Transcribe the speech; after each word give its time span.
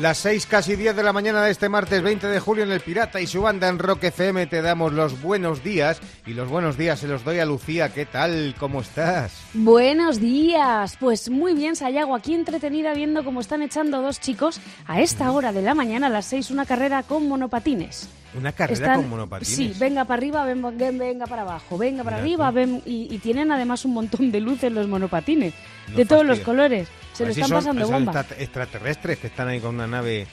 Las 0.00 0.18
seis 0.18 0.46
casi 0.46 0.76
diez 0.76 0.94
de 0.94 1.02
la 1.02 1.12
mañana 1.12 1.42
de 1.42 1.50
este 1.50 1.68
martes 1.68 2.00
20 2.02 2.28
de 2.28 2.38
julio 2.38 2.62
en 2.62 2.70
El 2.70 2.78
Pirata 2.80 3.20
y 3.20 3.26
su 3.26 3.42
banda 3.42 3.66
en 3.68 3.80
Rock 3.80 4.04
FM 4.04 4.46
te 4.46 4.62
damos 4.62 4.92
los 4.92 5.20
buenos 5.20 5.64
días 5.64 6.00
y 6.24 6.34
los 6.34 6.48
buenos 6.48 6.76
días 6.78 7.00
se 7.00 7.08
los 7.08 7.24
doy 7.24 7.40
a 7.40 7.44
Lucía. 7.44 7.92
¿Qué 7.92 8.06
tal? 8.06 8.54
¿Cómo 8.60 8.80
estás? 8.80 9.32
Buenos 9.54 10.20
días. 10.20 10.96
Pues 11.00 11.28
muy 11.30 11.54
bien, 11.54 11.74
Sayago, 11.74 12.14
aquí 12.14 12.34
entretenida 12.34 12.94
viendo 12.94 13.24
cómo 13.24 13.40
están 13.40 13.60
echando 13.62 14.00
dos 14.00 14.20
chicos 14.20 14.60
a 14.86 15.00
esta 15.00 15.32
hora 15.32 15.52
de 15.52 15.62
la 15.62 15.74
mañana, 15.74 16.06
a 16.06 16.10
las 16.10 16.26
seis, 16.26 16.52
una 16.52 16.64
carrera 16.64 17.02
con 17.02 17.26
monopatines. 17.26 18.08
Una 18.38 18.52
carrera 18.52 18.80
Están- 18.80 19.00
con 19.00 19.10
monopatines. 19.10 19.56
Sí, 19.56 19.74
venga 19.80 20.04
para 20.04 20.18
arriba, 20.18 20.44
ven- 20.44 20.62
ven- 20.78 20.98
venga 20.98 21.26
para 21.26 21.42
abajo, 21.42 21.76
venga 21.76 22.04
para 22.04 22.18
Mira 22.18 22.24
arriba, 22.24 22.50
ven, 22.52 22.82
y, 22.86 23.12
y 23.12 23.18
tienen 23.18 23.50
además 23.50 23.84
un 23.84 23.94
montón 23.94 24.30
de 24.30 24.38
luces 24.40 24.70
los 24.70 24.86
monopatines, 24.86 25.54
No 25.88 25.96
de 25.96 26.04
todos 26.06 26.24
los 26.26 26.38
colores. 26.40 26.86
Se 27.18 27.26
lo 27.26 27.34
si 27.34 27.40
están 27.40 27.48
son- 27.48 27.58
pasando 27.58 27.82
son 27.86 28.04
bomba. 28.04 28.20
extra- 28.20 28.38
extraterrestres 28.38 29.18
que 29.18 29.26
están 29.26 29.48
ahí 29.48 29.60
con 29.60 29.74
una 29.74 29.86
nave, 29.86 30.26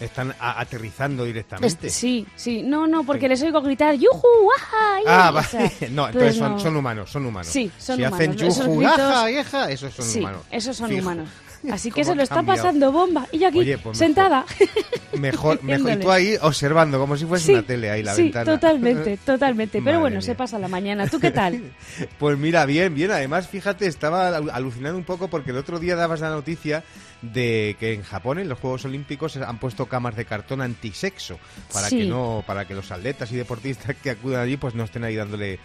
están 0.00 0.34
aterrizando 0.40 1.24
directamente. 1.24 1.86
Es- 1.86 1.94
sí, 1.94 2.26
sí, 2.34 2.62
no, 2.62 2.86
no, 2.86 3.04
porque 3.04 3.28
les 3.28 3.40
oigo 3.42 3.60
gritar 3.62 3.94
¡Yujú! 3.94 4.26
¡Ajá! 4.58 4.98
Ah, 5.06 5.30
o 5.30 5.34
vale. 5.34 5.46
sea, 5.46 5.60
no, 5.90 6.02
pues 6.04 6.14
entonces 6.14 6.36
son, 6.36 6.52
no. 6.52 6.58
son 6.58 6.76
humanos, 6.76 7.10
son 7.10 7.26
humanos. 7.26 7.48
Sí, 7.52 7.70
son 7.78 7.96
si 7.96 8.02
humanos. 8.02 8.18
hacen 8.20 8.36
yuju, 8.36 8.80
gritos- 8.80 8.98
aja, 8.98 9.30
eja, 9.30 9.70
esos 9.70 9.94
son 9.94 10.04
sí, 10.04 10.18
humanos. 10.20 10.42
esos 10.50 10.76
son 10.76 10.88
Fijo. 10.88 11.00
humanos. 11.02 11.28
Así 11.70 11.90
que 11.90 12.02
¿Cómo 12.02 12.12
se 12.12 12.16
lo 12.16 12.22
está 12.24 12.34
cambiado? 12.36 12.60
pasando 12.62 12.90
bomba. 12.90 13.26
Y 13.30 13.38
yo 13.38 13.48
aquí, 13.48 13.58
Oye, 13.60 13.78
pues 13.78 13.96
sentada. 13.96 14.44
Mejor, 15.18 15.62
mejor. 15.62 15.90
Y 15.92 15.96
tú 15.96 16.10
ahí 16.10 16.36
observando, 16.40 16.98
como 16.98 17.16
si 17.16 17.24
fuese 17.24 17.46
Sí, 17.46 17.52
una 17.52 17.62
tele 17.62 17.90
ahí, 17.90 18.02
la 18.02 18.14
sí, 18.14 18.24
ventana. 18.24 18.44
totalmente, 18.52 19.16
totalmente. 19.24 19.78
Pero 19.78 19.84
Madre 19.84 19.98
bueno, 20.00 20.14
mía. 20.16 20.22
se 20.22 20.34
pasa 20.34 20.58
la 20.58 20.68
mañana. 20.68 21.06
¿Tú 21.06 21.20
qué 21.20 21.30
tal? 21.30 21.62
Pues 22.18 22.36
mira, 22.38 22.66
bien, 22.66 22.94
bien. 22.94 23.10
Además, 23.12 23.46
fíjate, 23.48 23.86
estaba 23.86 24.28
al- 24.36 24.50
alucinando 24.50 24.98
un 24.98 25.04
poco 25.04 25.28
porque 25.28 25.50
el 25.50 25.56
otro 25.56 25.78
día 25.78 25.94
dabas 25.94 26.20
la 26.20 26.30
noticia 26.30 26.82
de 27.20 27.76
que 27.78 27.92
en 27.92 28.02
Japón, 28.02 28.38
en 28.40 28.48
los 28.48 28.58
Juegos 28.58 28.84
Olímpicos, 28.84 29.36
han 29.36 29.58
puesto 29.58 29.86
camas 29.86 30.16
de 30.16 30.24
cartón 30.24 30.62
antisexo 30.62 31.38
para 31.72 31.88
Sí. 31.88 31.98
que 31.98 32.04
no, 32.06 32.42
para 32.46 32.66
que 32.66 32.74
los 32.74 32.90
atletas 32.90 33.30
y 33.30 33.36
deportistas 33.36 33.94
que 34.02 34.10
acudan 34.10 34.40
allí, 34.40 34.56
pues 34.56 34.74
no 34.74 34.82
estén 34.84 35.04
ahí 35.04 35.14
dándole 35.14 35.60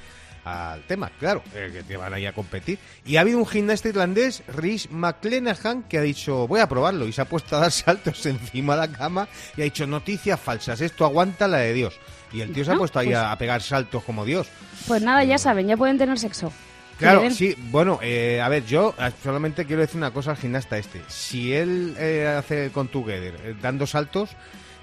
al 0.48 0.82
tema, 0.84 1.12
claro, 1.20 1.44
eh, 1.54 1.70
que 1.74 1.84
te 1.84 1.98
van 1.98 2.14
ahí 2.14 2.26
a 2.26 2.34
competir. 2.34 2.80
Y 3.06 3.18
ha 3.18 3.22
habido 3.22 3.40
un 3.40 3.46
gimnasta 3.48 3.90
irlandés, 3.90 4.44
Rhys 4.48 4.90
McClenahan, 4.92 5.84
que 5.84 5.98
ha 5.98 6.02
dicho, 6.02 6.48
voy 6.48 6.60
a 6.60 6.68
probarlo, 6.70 7.08
y 7.08 7.14
se 7.14 7.22
ha 7.22 7.26
puesto 7.26 7.56
a 7.56 7.60
dar 7.60 7.72
saltos 7.74 8.26
encima 8.26 8.76
de 8.76 8.88
la 8.88 8.88
cama 8.98 9.28
y 9.56 9.62
ha 9.62 9.64
dicho, 9.66 9.86
noticias 9.88 10.40
falsas, 10.40 10.82
esto 10.82 11.06
aguanta 11.06 11.48
la 11.48 11.58
de 11.60 11.74
Dios. 11.74 11.94
Y 12.32 12.42
el 12.42 12.52
tío 12.54 12.66
se 12.66 12.72
ha 12.72 12.74
Ah, 12.76 12.78
puesto 12.78 13.00
ahí 13.00 13.08
pues- 13.08 13.18
a, 13.18 13.32
a 13.32 13.38
pegar 13.38 13.62
saltos 13.62 14.04
como 14.04 14.26
Dios. 14.26 14.48
Pues 14.88 15.02
nada, 15.02 15.24
ya 15.24 15.38
saben, 15.38 15.68
ya 15.68 15.78
pueden 15.78 15.98
tener 15.98 16.18
sexo. 16.20 16.52
Claro, 17.00 17.30
sí, 17.30 17.56
bueno, 17.70 18.00
eh, 18.02 18.42
a 18.42 18.50
ver, 18.50 18.66
yo 18.66 18.96
eh, 19.00 19.12
solamente 19.24 19.66
quiero 19.66 19.82
decir 19.84 19.98
una 19.98 20.10
cosa 20.10 20.32
al 20.32 20.38
gimnasta 20.38 20.80
este. 20.80 21.00
Si 21.08 21.54
él 21.54 21.96
eh, 22.00 22.26
hace 22.40 22.72
con 22.72 22.88
together 22.88 23.36
eh, 23.44 23.56
dando 23.62 23.86
saltos, 23.86 24.32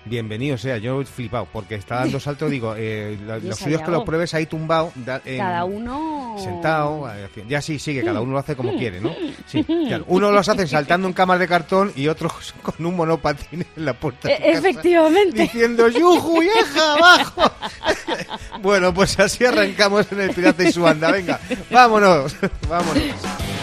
bienvenido 0.05 0.58
sea. 0.58 0.78
Yo 0.78 1.00
he 1.00 1.05
flipado, 1.05 1.47
porque 1.52 1.74
está 1.77 1.97
dando 1.97 2.19
saltos, 2.20 2.50
digo, 2.50 2.74
eh, 2.77 3.19
lo, 3.27 3.38
Y 3.38 3.42
lo 3.42 3.52
esa 3.55 3.64
suyo 3.64 3.77
es 3.77 3.83
que 3.83 3.91
lo 3.91 4.05
pruebes 4.05 4.34
ahí 4.34 4.47
tumbado. 4.47 4.92
da- 4.94 5.20
Cada 5.20 5.64
uno... 5.64 6.36
Sentado, 6.38 7.08
eh, 7.14 7.28
ya 7.48 7.60
sí, 7.62 7.78
sigue, 7.78 8.02
cada 8.05 8.20
uno 8.20 8.32
lo 8.32 8.38
hace 8.38 8.55
Mm. 8.55 8.56
como 8.56 8.77
quiere, 8.77 9.00
¿no? 9.00 9.14
Sí, 9.47 9.62
claro. 9.64 10.05
Uno 10.08 10.30
los 10.32 10.48
hace 10.48 10.66
saltando 10.66 11.06
en 11.08 11.14
camas 11.14 11.38
de 11.38 11.47
cartón 11.48 11.92
y 11.94 12.08
otros 12.08 12.55
con 12.62 12.84
un 12.84 12.97
monopatín 12.97 13.64
en 13.77 13.84
la 13.84 13.92
puerta. 13.94 14.28
de 14.28 14.34
E- 14.34 14.38
casa 14.38 14.58
efectivamente. 14.58 15.42
diciendo 15.42 15.88
¡Yuju, 15.88 16.41
vieja, 16.41 16.92
abajo! 16.94 17.50
bueno, 18.62 18.92
pues 18.92 19.19
así 19.20 19.44
arrancamos 19.44 20.10
en 20.12 20.20
el 20.22 20.30
Pirata 20.34 20.64
y 20.64 20.72
su 20.72 20.82
banda. 20.82 21.10
Venga, 21.12 21.38
vámonos, 21.70 22.34
vámonos. 22.69 23.02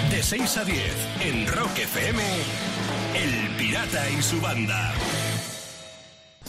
De 0.10 0.22
6 0.24 0.58
a 0.58 0.64
10, 0.64 0.78
en 1.26 1.48
Rock 1.48 1.78
FM, 1.80 2.22
El 3.16 3.56
Pirata 3.58 4.10
y 4.18 4.22
su 4.22 4.40
banda. 4.42 4.94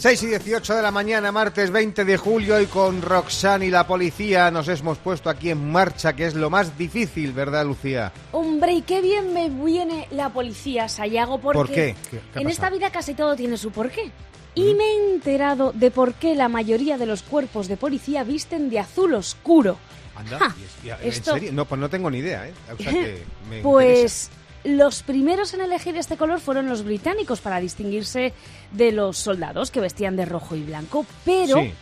6 0.02 0.20
y 0.24 0.26
18 0.26 0.74
de 0.74 0.82
la 0.82 0.90
mañana, 0.90 1.30
martes 1.30 1.70
20 1.70 2.04
de 2.04 2.16
julio, 2.16 2.60
y 2.60 2.66
con 2.66 3.02
Roxanne 3.02 3.66
y 3.66 3.70
la 3.70 3.86
policía 3.86 4.50
nos 4.50 4.66
hemos 4.66 4.98
puesto 4.98 5.30
aquí 5.30 5.50
en 5.50 5.70
marcha, 5.70 6.12
que 6.16 6.26
es 6.26 6.34
lo 6.34 6.50
más 6.50 6.76
difícil, 6.76 7.32
¿verdad, 7.32 7.64
Lucía? 7.64 8.12
Hombre, 8.32 8.72
y 8.72 8.82
qué 8.82 9.00
bien 9.00 9.32
me 9.32 9.48
viene 9.48 10.08
la 10.10 10.30
policía, 10.30 10.88
Sayago, 10.88 11.40
porque 11.40 11.56
¿Por 11.58 11.68
qué? 11.70 11.94
¿Qué- 12.10 12.20
qué 12.34 12.40
en 12.40 12.48
esta 12.50 12.68
vida 12.68 12.90
casi 12.90 13.14
todo 13.14 13.36
tiene 13.36 13.56
su 13.56 13.70
porqué. 13.70 14.10
Y 14.56 14.74
me 14.74 14.82
he 14.84 15.14
enterado 15.14 15.70
de 15.72 15.92
por 15.92 16.14
qué 16.14 16.34
la 16.34 16.48
mayoría 16.48 16.98
de 16.98 17.06
los 17.06 17.22
cuerpos 17.22 17.68
de 17.68 17.76
policía 17.76 18.24
visten 18.24 18.70
de 18.70 18.80
azul 18.80 19.14
oscuro. 19.14 19.78
Anda, 20.16 20.38
Ja, 20.40 20.56
y 20.58 20.64
es- 20.64 20.84
y- 20.84 20.88
¿en 21.04 21.08
esto- 21.12 21.34
serio? 21.34 21.52
No, 21.52 21.64
pues 21.64 21.80
no 21.80 21.88
tengo 21.88 22.10
ni 22.10 22.18
idea, 22.18 22.48
¿eh? 22.48 22.52
O 22.76 22.82
sea 22.82 22.90
que 22.92 23.22
me 23.48 23.58
interesa. 23.62 24.30
Los 24.64 25.02
primeros 25.02 25.54
en 25.54 25.60
elegir 25.60 25.96
este 25.96 26.16
color 26.16 26.40
fueron 26.40 26.68
los 26.68 26.84
británicos 26.84 27.40
para 27.40 27.60
distinguirse 27.60 28.32
de 28.70 28.92
los 28.92 29.18
soldados 29.18 29.70
que 29.70 29.80
vestían 29.80 30.14
de 30.16 30.24
rojo 30.24 30.54
y 30.54 30.62
blanco, 30.62 31.04
pero 31.24 31.56
Sí. 31.58 31.72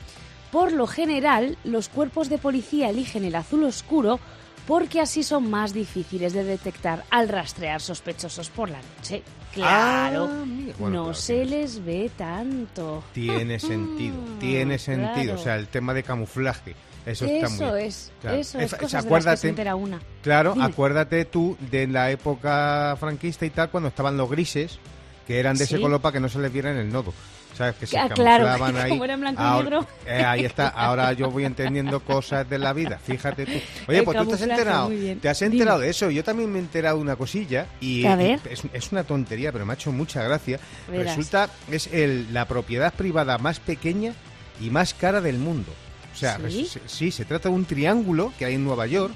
por 0.50 0.72
lo 0.72 0.86
general 0.86 1.58
los 1.64 1.88
cuerpos 1.88 2.28
de 2.30 2.38
policía 2.38 2.88
eligen 2.88 3.24
el 3.24 3.34
azul 3.34 3.64
oscuro 3.64 4.18
porque 4.66 5.00
así 5.00 5.22
son 5.22 5.50
más 5.50 5.72
difíciles 5.74 6.32
de 6.32 6.44
detectar 6.44 7.04
al 7.10 7.28
rastrear 7.28 7.80
sospechosos 7.80 8.48
por 8.50 8.70
la 8.70 8.78
noche. 8.96 9.22
Claro, 9.52 10.28
Ah. 10.30 10.44
Bueno, 10.78 10.96
no 10.96 11.02
claro, 11.06 11.14
se 11.14 11.44
les 11.44 11.84
ve 11.84 12.10
tanto. 12.16 13.02
Tiene 13.12 13.58
sentido, 13.58 14.14
tiene 14.38 14.78
sentido. 14.78 15.12
claro. 15.34 15.40
O 15.40 15.42
sea, 15.42 15.56
el 15.56 15.66
tema 15.66 15.92
de 15.92 16.02
camuflaje, 16.04 16.76
eso, 17.06 17.24
está 17.24 17.48
muy 17.48 17.82
es, 17.82 18.12
Claro. 18.20 18.36
eso 18.36 18.58
es 18.58 18.70
de 18.72 18.76
las 18.78 18.90
que 18.90 18.96
acuérdate- 19.08 19.36
se 19.40 19.48
entera 19.48 19.74
una. 19.74 20.00
Claro, 20.22 20.52
Dime. 20.54 20.64
acuérdate 20.66 21.24
tú 21.24 21.56
de 21.70 21.86
la 21.86 22.10
época 22.10 22.96
franquista 23.00 23.46
y 23.46 23.50
tal, 23.50 23.70
cuando 23.70 23.88
estaban 23.88 24.16
los 24.16 24.30
grises, 24.30 24.78
que 25.26 25.38
eran 25.40 25.56
de 25.56 25.64
ese 25.64 25.80
color 25.80 26.00
para 26.00 26.14
que 26.14 26.20
no 26.20 26.28
se 26.28 26.38
les 26.38 26.52
viera 26.52 26.70
en 26.70 26.76
el 26.78 26.92
nodo. 26.92 27.12
¿Sabes? 27.56 27.74
Que 27.76 27.86
se 27.86 27.98
Ah, 27.98 28.08
claro, 28.08 28.48
ahí. 28.78 28.90
como 28.90 29.04
era 29.04 29.14
en 29.14 29.20
blanco 29.20 29.42
y 29.42 29.62
negro. 29.62 29.86
eh, 30.06 30.24
ahí 30.24 30.44
está, 30.46 30.68
ahora 30.68 31.12
yo 31.12 31.30
voy 31.30 31.44
entendiendo 31.44 32.00
cosas 32.00 32.48
de 32.48 32.58
la 32.58 32.72
vida, 32.72 32.98
fíjate 32.98 33.44
tú. 33.44 33.52
Oye, 33.88 33.98
El 33.98 34.04
pues 34.04 34.16
tú 34.16 34.26
te 34.28 34.34
has 34.34 34.40
enterado, 34.42 34.88
te 35.20 35.28
has 35.28 35.40
Dime. 35.40 35.52
enterado 35.52 35.78
de 35.80 35.90
eso. 35.90 36.10
Yo 36.10 36.24
también 36.24 36.50
me 36.50 36.58
he 36.58 36.62
enterado 36.62 36.96
de 36.96 37.02
una 37.02 37.16
cosilla 37.16 37.66
y, 37.80 38.06
A 38.06 38.14
y 38.14 38.16
ver. 38.16 38.40
es, 38.48 38.62
es 38.72 38.92
una 38.92 39.04
tontería, 39.04 39.52
pero 39.52 39.66
me 39.66 39.72
ha 39.72 39.74
hecho 39.74 39.92
mucha 39.92 40.22
gracia. 40.22 40.58
Verás. 40.88 41.08
Resulta 41.16 41.50
es 41.70 41.88
el, 41.88 42.32
la 42.32 42.46
propiedad 42.46 42.94
privada 42.94 43.36
más 43.36 43.60
pequeña 43.60 44.14
y 44.60 44.70
más 44.70 44.94
cara 44.94 45.20
del 45.20 45.36
mundo. 45.38 45.70
O 46.14 46.16
sea, 46.16 46.38
¿Sí? 46.48 46.66
se- 46.66 46.80
sí, 46.86 47.10
se 47.10 47.24
trata 47.24 47.48
de 47.48 47.54
un 47.54 47.64
triángulo 47.64 48.32
que 48.38 48.44
hay 48.44 48.54
en 48.54 48.64
Nueva 48.64 48.86
York. 48.86 49.12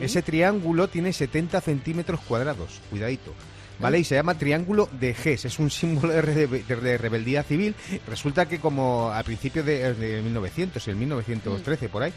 Ese 0.00 0.22
triángulo 0.22 0.88
tiene 0.88 1.12
70 1.12 1.60
centímetros 1.60 2.20
cuadrados, 2.20 2.80
cuidadito. 2.90 3.32
¿Vale? 3.78 3.98
Y 3.98 4.04
se 4.04 4.14
llama 4.14 4.38
Triángulo 4.38 4.88
de 5.00 5.12
Gess, 5.12 5.44
es 5.46 5.58
un 5.58 5.68
símbolo 5.70 6.12
de, 6.12 6.22
rebe- 6.22 6.64
de- 6.64 6.76
de 6.76 6.98
rebeldía 6.98 7.42
civil. 7.42 7.74
Resulta 8.06 8.46
que 8.46 8.60
como 8.60 9.10
a 9.10 9.20
principios 9.24 9.66
de, 9.66 9.92
de 9.94 10.22
1900, 10.22 10.86
en 10.88 10.98
1913 11.00 11.88
por 11.88 12.04
ahí, 12.04 12.12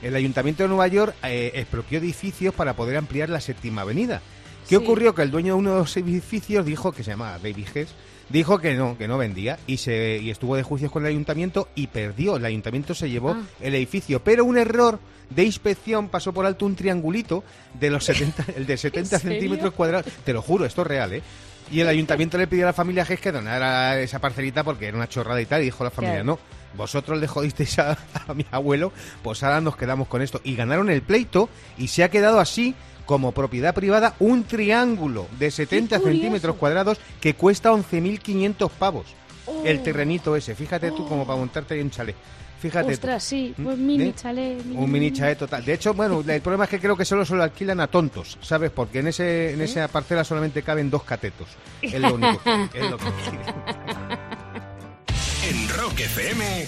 el 0.00 0.14
Ayuntamiento 0.14 0.62
de 0.62 0.68
Nueva 0.68 0.86
York 0.86 1.14
eh, 1.24 1.50
expropió 1.54 1.98
edificios 1.98 2.54
para 2.54 2.74
poder 2.76 2.96
ampliar 2.98 3.30
la 3.30 3.40
séptima 3.40 3.82
avenida. 3.82 4.22
¿Qué 4.68 4.76
Sí. 4.76 4.82
ocurrió? 4.82 5.12
Que 5.14 5.22
el 5.22 5.30
dueño 5.32 5.54
de 5.54 5.58
uno 5.58 5.72
de 5.72 5.78
los 5.80 5.96
edificios 5.96 6.64
dijo, 6.64 6.92
que 6.92 7.02
se 7.02 7.10
llama 7.10 7.32
David 7.42 7.66
Hess, 7.74 7.88
dijo 8.28 8.58
que 8.58 8.74
no, 8.74 8.96
que 8.98 9.08
no 9.08 9.18
vendía 9.18 9.58
y 9.66 9.76
se 9.78 10.18
y 10.22 10.30
estuvo 10.30 10.56
de 10.56 10.62
juicios 10.62 10.90
con 10.92 11.04
el 11.04 11.10
ayuntamiento 11.10 11.68
y 11.74 11.86
perdió. 11.88 12.36
El 12.36 12.44
ayuntamiento 12.44 12.94
se 12.94 13.08
llevó 13.10 13.30
Ah. 13.32 13.42
el 13.60 13.74
edificio, 13.74 14.22
pero 14.22 14.44
un 14.44 14.58
error 14.58 14.98
de 15.30 15.44
inspección 15.44 16.08
pasó 16.08 16.32
por 16.32 16.46
alto 16.46 16.64
un 16.66 16.74
triangulito 16.76 17.44
de 17.78 17.90
los 17.90 18.04
70, 18.04 18.44
el 18.56 18.66
de 18.66 18.76
70 18.76 19.16
¿En 19.16 19.20
serio? 19.20 19.36
centímetros 19.38 19.74
cuadrados. 19.74 20.10
Te 20.24 20.32
lo 20.32 20.42
juro, 20.42 20.64
esto 20.64 20.82
es 20.82 20.86
real, 20.88 21.12
¿eh? 21.12 21.22
Y 21.70 21.80
el 21.80 21.88
ayuntamiento 21.88 22.38
le 22.38 22.46
pidió 22.46 22.64
a 22.64 22.68
la 22.68 22.72
familia 22.72 23.04
Hess 23.06 23.20
que 23.20 23.30
donara 23.30 24.00
esa 24.00 24.18
parcelita 24.20 24.64
porque 24.64 24.86
era 24.86 24.96
una 24.96 25.06
chorrada 25.08 25.38
y 25.42 25.44
tal, 25.44 25.60
y 25.60 25.66
dijo 25.66 25.84
la 25.84 25.90
familia, 25.90 26.24
no, 26.24 26.38
vosotros 26.74 27.18
le 27.20 27.26
jodisteis 27.28 27.78
a, 27.78 27.98
a 28.26 28.32
mi 28.32 28.46
abuelo, 28.50 28.90
pues 29.22 29.42
ahora 29.42 29.60
nos 29.60 29.76
quedamos 29.76 30.08
con 30.08 30.22
esto. 30.22 30.40
Y 30.44 30.56
ganaron 30.56 30.88
el 30.88 31.02
pleito 31.02 31.50
y 31.76 31.88
se 31.88 32.04
ha 32.04 32.10
quedado 32.10 32.40
así 32.40 32.74
como 33.08 33.32
propiedad 33.32 33.74
privada 33.74 34.14
un 34.18 34.44
triángulo 34.44 35.26
de 35.38 35.50
70 35.50 35.96
curioso. 35.98 36.12
centímetros 36.12 36.56
cuadrados 36.56 36.98
que 37.22 37.32
cuesta 37.34 37.72
11.500 37.72 38.68
pavos. 38.68 39.06
Oh. 39.46 39.62
El 39.64 39.82
terrenito 39.82 40.36
ese, 40.36 40.54
fíjate 40.54 40.90
tú 40.90 41.08
como 41.08 41.26
para 41.26 41.38
montarte 41.38 41.72
ahí 41.72 41.80
un 41.80 41.90
chalet. 41.90 42.14
Fíjate. 42.60 42.92
Ostras, 42.92 43.24
sí, 43.24 43.54
pues 43.62 43.78
¿Mm? 43.78 43.86
mini 43.86 44.04
¿Eh? 44.08 44.14
chalet. 44.14 44.60
Un 44.74 44.92
mini 44.92 45.10
chalet 45.10 45.38
total. 45.38 45.64
De 45.64 45.72
hecho, 45.72 45.94
bueno, 45.94 46.22
el 46.26 46.42
problema 46.42 46.64
es 46.64 46.70
que 46.70 46.80
creo 46.80 46.98
que 46.98 47.06
solo 47.06 47.24
se 47.24 47.34
lo 47.34 47.42
alquilan 47.42 47.80
a 47.80 47.86
tontos, 47.86 48.36
¿sabes? 48.42 48.70
Porque 48.72 48.98
en 48.98 49.06
ese 49.06 49.54
en 49.54 49.62
esa 49.62 49.88
parcela 49.88 50.22
solamente 50.22 50.60
caben 50.62 50.90
dos 50.90 51.02
catetos. 51.04 51.48
Es 51.80 51.98
lo 51.98 52.12
único. 52.14 52.42
que- 52.42 52.68
es 52.78 52.90
lo 52.90 52.98
que 52.98 53.06
En 55.48 55.68
Rock 55.78 56.00
FM, 56.00 56.66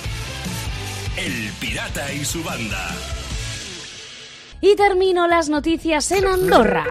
El 1.18 1.50
Pirata 1.60 2.10
y 2.14 2.24
su 2.24 2.42
banda. 2.42 2.88
Y 4.60 4.76
termino 4.76 5.26
las 5.26 5.48
noticias 5.48 6.10
en 6.12 6.26
Andorra. 6.26 6.84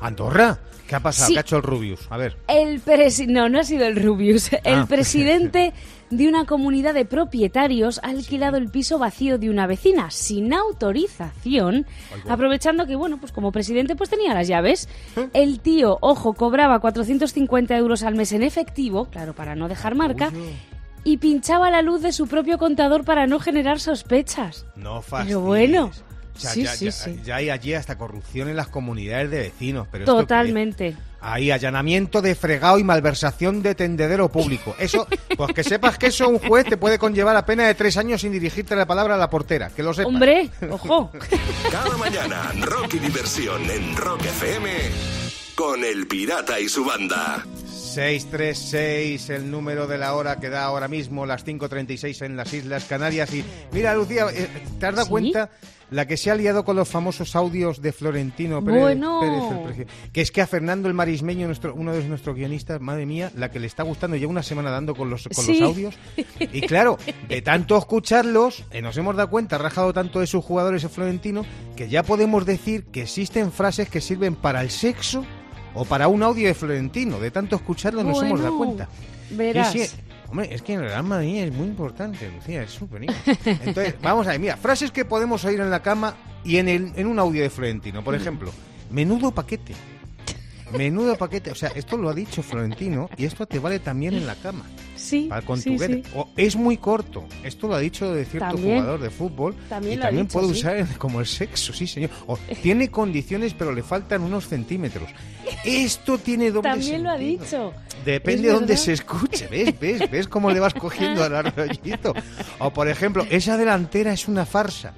Andorra. 0.00 0.58
¿Qué 0.88 0.96
ha 0.96 1.00
pasado? 1.00 1.28
Sí. 1.28 1.34
¿Qué 1.34 1.38
ha 1.38 1.42
hecho 1.42 1.56
el 1.56 1.62
Rubius? 1.62 2.00
A 2.10 2.16
ver. 2.16 2.36
El 2.48 2.82
presi- 2.84 3.28
no, 3.28 3.48
no 3.48 3.60
ha 3.60 3.64
sido 3.64 3.86
el 3.86 3.94
Rubius. 4.02 4.50
El 4.64 4.80
Ah. 4.80 4.86
presidente 4.88 5.72
de 6.10 6.26
una 6.28 6.46
comunidad 6.46 6.94
de 6.94 7.04
propietarios 7.04 8.00
ha 8.02 8.08
alquilado 8.08 8.56
el 8.56 8.68
piso 8.70 8.98
vacío 8.98 9.38
de 9.38 9.50
una 9.50 9.68
vecina 9.68 10.10
sin 10.10 10.52
autorización, 10.52 11.86
aprovechando 12.28 12.86
que, 12.86 12.96
bueno, 12.96 13.18
pues 13.18 13.30
como 13.30 13.52
presidente 13.52 13.94
pues 13.94 14.10
tenía 14.10 14.34
las 14.34 14.48
llaves. 14.48 14.88
¿Eh? 15.16 15.28
El 15.32 15.60
tío, 15.60 15.98
ojo, 16.00 16.32
cobraba 16.32 16.80
450 16.80 17.76
euros 17.76 18.02
al 18.02 18.16
mes 18.16 18.32
en 18.32 18.42
efectivo, 18.42 19.04
claro, 19.04 19.32
para 19.34 19.54
no 19.54 19.68
dejar 19.68 19.94
marca, 19.94 20.32
y 21.04 21.18
pinchaba 21.18 21.70
la 21.70 21.82
luz 21.82 22.02
de 22.02 22.10
su 22.12 22.26
propio 22.26 22.58
contador 22.58 23.04
para 23.04 23.28
no 23.28 23.38
generar 23.38 23.78
sospechas. 23.78 24.66
No 24.74 25.02
fastidies. 25.02 25.36
Pero 25.36 25.40
bueno. 25.46 25.90
O 26.40 26.42
sea, 26.42 26.52
Sí, 26.52 26.62
ya, 26.64 26.72
sí, 26.74 26.84
ya- 26.86 26.92
sí. 26.92 27.20
ya 27.22 27.36
hay 27.36 27.50
allí 27.50 27.74
hasta 27.74 27.98
corrupción 27.98 28.48
en 28.48 28.56
las 28.56 28.68
comunidades 28.68 29.30
de 29.30 29.38
vecinos. 29.40 29.86
Pero? 29.92 30.06
Totalmente. 30.06 30.96
Ahí, 31.20 31.50
allanamiento 31.50 32.22
de 32.22 32.34
fregado 32.34 32.78
y 32.78 32.84
malversación 32.84 33.62
de 33.62 33.74
tendedero 33.74 34.30
público. 34.30 34.74
Eso, 34.78 35.06
pues 35.36 35.52
que 35.52 35.62
sepas 35.62 35.98
que 35.98 36.06
eso 36.06 36.26
un 36.30 36.38
juez 36.38 36.64
te 36.64 36.78
puede 36.78 36.98
conllevar 36.98 37.36
a 37.36 37.44
pena 37.44 37.66
de 37.66 37.74
tres 37.74 37.98
años 37.98 38.22
sin 38.22 38.32
dirigirte 38.32 38.74
la 38.74 38.86
palabra 38.86 39.16
a 39.16 39.18
la 39.18 39.28
portera. 39.28 39.68
Que 39.68 39.82
lo 39.82 39.92
sepas. 39.92 40.06
Hombre, 40.12 40.48
ojo. 40.70 41.12
Cada 41.70 41.96
mañana, 41.98 42.50
rock 42.62 42.94
y 42.94 42.98
diversión 43.00 43.62
en 43.70 43.94
Rock 43.96 44.24
FM 44.24 44.70
con 45.54 45.84
El 45.84 46.06
Pirata 46.06 46.58
y 46.58 46.70
su 46.70 46.84
banda. 46.86 47.44
636, 47.66 49.30
el 49.30 49.50
número 49.50 49.86
de 49.86 49.98
la 49.98 50.14
hora 50.14 50.36
que 50.36 50.48
da 50.48 50.64
ahora 50.64 50.86
mismo 50.88 51.26
las 51.26 51.44
5.36 51.44 52.24
en 52.24 52.36
las 52.36 52.52
Islas 52.54 52.84
Canarias. 52.84 53.34
Y 53.34 53.44
mira, 53.72 53.94
Lucía, 53.94 54.26
eh, 54.32 54.48
¿te 54.78 54.86
has 54.86 54.94
dado 54.94 55.04
¿Sí? 55.06 55.10
cuenta 55.10 55.50
la 55.90 56.06
que 56.06 56.16
se 56.16 56.30
ha 56.30 56.34
liado 56.34 56.64
con 56.64 56.76
los 56.76 56.88
famosos 56.88 57.34
audios 57.36 57.82
de 57.82 57.92
Florentino 57.92 58.64
Pérez? 58.64 58.80
Bueno. 58.80 59.20
Pérez, 59.20 59.78
el 59.80 59.86
que 60.12 60.20
es 60.20 60.30
que 60.30 60.40
a 60.40 60.46
Fernando 60.46 60.88
el 60.88 60.94
Marismeño, 60.94 61.46
nuestro, 61.46 61.74
uno 61.74 61.92
de 61.92 62.04
nuestros 62.08 62.36
guionistas, 62.36 62.80
madre 62.80 63.06
mía, 63.06 63.30
la 63.36 63.50
que 63.50 63.58
le 63.60 63.66
está 63.66 63.82
gustando, 63.82 64.16
lleva 64.16 64.30
una 64.30 64.42
semana 64.42 64.70
dando 64.70 64.94
con 64.94 65.10
los, 65.10 65.28
con 65.34 65.44
Sí. 65.44 65.60
los 65.60 65.70
audios. 65.70 65.98
Y 66.52 66.60
claro, 66.62 66.98
de 67.28 67.42
tanto 67.42 67.76
escucharlos, 67.76 68.64
eh, 68.70 68.82
nos 68.82 68.96
hemos 68.96 69.16
dado 69.16 69.30
cuenta, 69.30 69.56
ha 69.56 69.58
rajado 69.58 69.92
tanto 69.92 70.20
de 70.20 70.26
sus 70.26 70.44
jugadores 70.44 70.82
el 70.84 70.90
Florentino, 70.90 71.44
que 71.76 71.88
ya 71.88 72.02
podemos 72.02 72.46
decir 72.46 72.84
que 72.84 73.02
existen 73.02 73.52
frases 73.52 73.88
que 73.88 74.00
sirven 74.00 74.34
para 74.34 74.60
el 74.62 74.70
sexo 74.70 75.24
o 75.74 75.84
para 75.84 76.08
un 76.08 76.22
audio 76.22 76.46
de 76.48 76.54
Florentino. 76.54 77.18
De 77.18 77.30
tanto 77.30 77.56
escucharlo 77.56 78.02
nos 78.04 78.22
hemos 78.22 78.40
dado 78.40 78.56
cuenta. 78.58 78.88
verás. 79.30 79.74
Y 79.76 79.82
hombre, 80.30 80.54
es 80.54 80.62
que 80.62 80.74
en 80.74 80.80
el 80.80 80.86
Real 80.86 81.04
Madrid 81.04 81.44
es 81.44 81.52
muy 81.52 81.66
importante, 81.66 82.30
Lucía, 82.30 82.62
es 82.62 82.70
súper. 82.70 83.02
Entonces, 83.02 83.94
vamos 84.02 84.26
a 84.26 84.30
ver, 84.30 84.40
mira, 84.40 84.56
frases 84.56 84.90
que 84.90 85.04
podemos 85.04 85.44
oír 85.44 85.60
en 85.60 85.70
la 85.70 85.82
cama 85.82 86.14
y 86.44 86.56
en, 86.56 86.68
el, 86.68 86.92
en 86.96 87.06
un 87.06 87.18
audio 87.18 87.42
de 87.42 87.50
Florentino. 87.50 88.02
Por 88.02 88.14
ejemplo, 88.14 88.50
menudo 88.90 89.30
paquete. 89.30 89.74
Menudo 90.76 91.16
paquete. 91.16 91.50
O 91.50 91.54
sea, 91.54 91.70
esto 91.74 91.96
lo 91.96 92.08
ha 92.08 92.14
dicho 92.14 92.42
Florentino 92.42 93.10
y 93.16 93.24
esto 93.24 93.46
te 93.46 93.58
vale 93.58 93.80
también 93.80 94.14
en 94.14 94.26
la 94.26 94.36
cama. 94.36 94.64
Sí, 95.00 95.26
Para 95.28 95.40
con 95.42 95.58
sí. 95.60 95.76
O 96.14 96.28
es 96.36 96.56
muy 96.56 96.76
corto. 96.76 97.24
Esto 97.42 97.68
lo 97.68 97.74
ha 97.74 97.78
dicho 97.80 98.12
de 98.12 98.24
cierto 98.26 98.50
También. 98.54 98.80
jugador 98.80 99.00
de 99.00 99.10
fútbol. 99.10 99.54
También 99.68 99.94
y 99.94 99.96
lo 99.96 100.02
ha 100.02 100.06
también 100.06 100.26
dicho, 100.26 100.38
puede 100.38 100.52
usar 100.52 100.98
como 100.98 101.20
el 101.20 101.26
sexo, 101.26 101.72
sí, 101.72 101.86
señor. 101.86 102.10
O 102.26 102.36
tiene 102.62 102.90
condiciones, 102.90 103.54
pero 103.54 103.72
le 103.72 103.82
faltan 103.82 104.22
unos 104.22 104.46
centímetros. 104.46 105.08
Esto 105.64 106.18
tiene 106.18 106.50
doble 106.50 106.70
También 106.70 107.02
lo 107.02 107.10
ha 107.10 107.16
dicho. 107.16 107.72
Depende 108.04 108.48
de 108.48 108.54
dónde 108.54 108.76
se 108.76 108.92
escuche, 108.92 109.46
¿ves? 109.48 109.78
¿Ves? 109.80 110.10
¿Ves 110.10 110.28
cómo 110.28 110.50
le 110.50 110.60
vas 110.60 110.74
cogiendo 110.74 111.24
al 111.24 111.34
arrollito? 111.46 112.14
O, 112.58 112.70
por 112.70 112.88
ejemplo, 112.88 113.26
esa 113.30 113.56
delantera 113.56 114.12
es 114.12 114.28
una 114.28 114.44
farsa. 114.44 114.92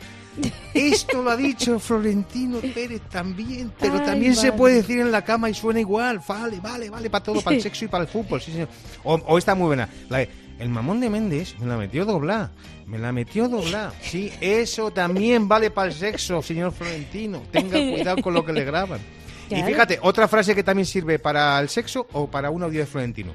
Esto 0.73 1.23
lo 1.23 1.31
ha 1.31 1.37
dicho 1.37 1.79
Florentino 1.79 2.59
Pérez 2.75 3.03
también, 3.11 3.73
pero 3.79 3.95
Ay, 3.99 4.07
también 4.07 4.35
se 4.35 4.53
puede 4.53 4.77
decir 4.77 5.01
en 5.01 5.13
la 5.13 5.23
cama 5.23 5.51
y 5.51 5.55
suena 5.55 5.81
igual. 5.81 6.21
Vale, 6.27 6.61
vale, 6.61 6.91
vale, 6.91 7.11
para 7.11 7.23
todo, 7.23 7.41
para 7.41 7.57
el 7.57 7.63
sexo 7.63 7.85
y 7.85 7.89
para 7.89 8.05
el 8.05 8.09
fútbol, 8.09 8.41
sí, 8.41 8.53
señor. 8.53 8.69
O, 9.05 9.15
o 9.15 9.39
esta 9.39 9.55
muy 9.55 9.67
buena, 9.67 9.89
la 10.09 10.27
el 10.59 10.69
mamón 10.69 11.01
de 11.01 11.11
Méndez 11.11 11.59
me 11.59 11.67
la 11.67 11.77
metió 11.77 12.05
doblar, 12.05 12.51
me 12.87 12.97
la 12.97 13.11
metió 13.11 13.49
doblar. 13.49 13.93
Sí, 14.01 14.31
eso 14.41 14.93
también 14.93 15.49
vale 15.49 15.73
para 15.73 15.89
el 15.89 15.95
sexo, 15.95 16.41
señor 16.41 16.73
Florentino. 16.73 17.43
Tenga 17.51 17.79
cuidado 17.93 18.23
con 18.23 18.33
lo 18.33 18.45
que 18.45 18.53
le 18.53 18.65
graban. 18.65 19.01
Y 19.51 19.63
fíjate, 19.65 19.99
otra 20.01 20.29
frase 20.29 20.55
que 20.55 20.63
también 20.63 20.87
sirve 20.87 21.19
para 21.19 21.59
el 21.59 21.69
sexo 21.69 22.07
o 22.13 22.31
para 22.31 22.51
un 22.51 22.63
audio 22.63 22.81
de 22.81 22.87
Florentino. 22.87 23.33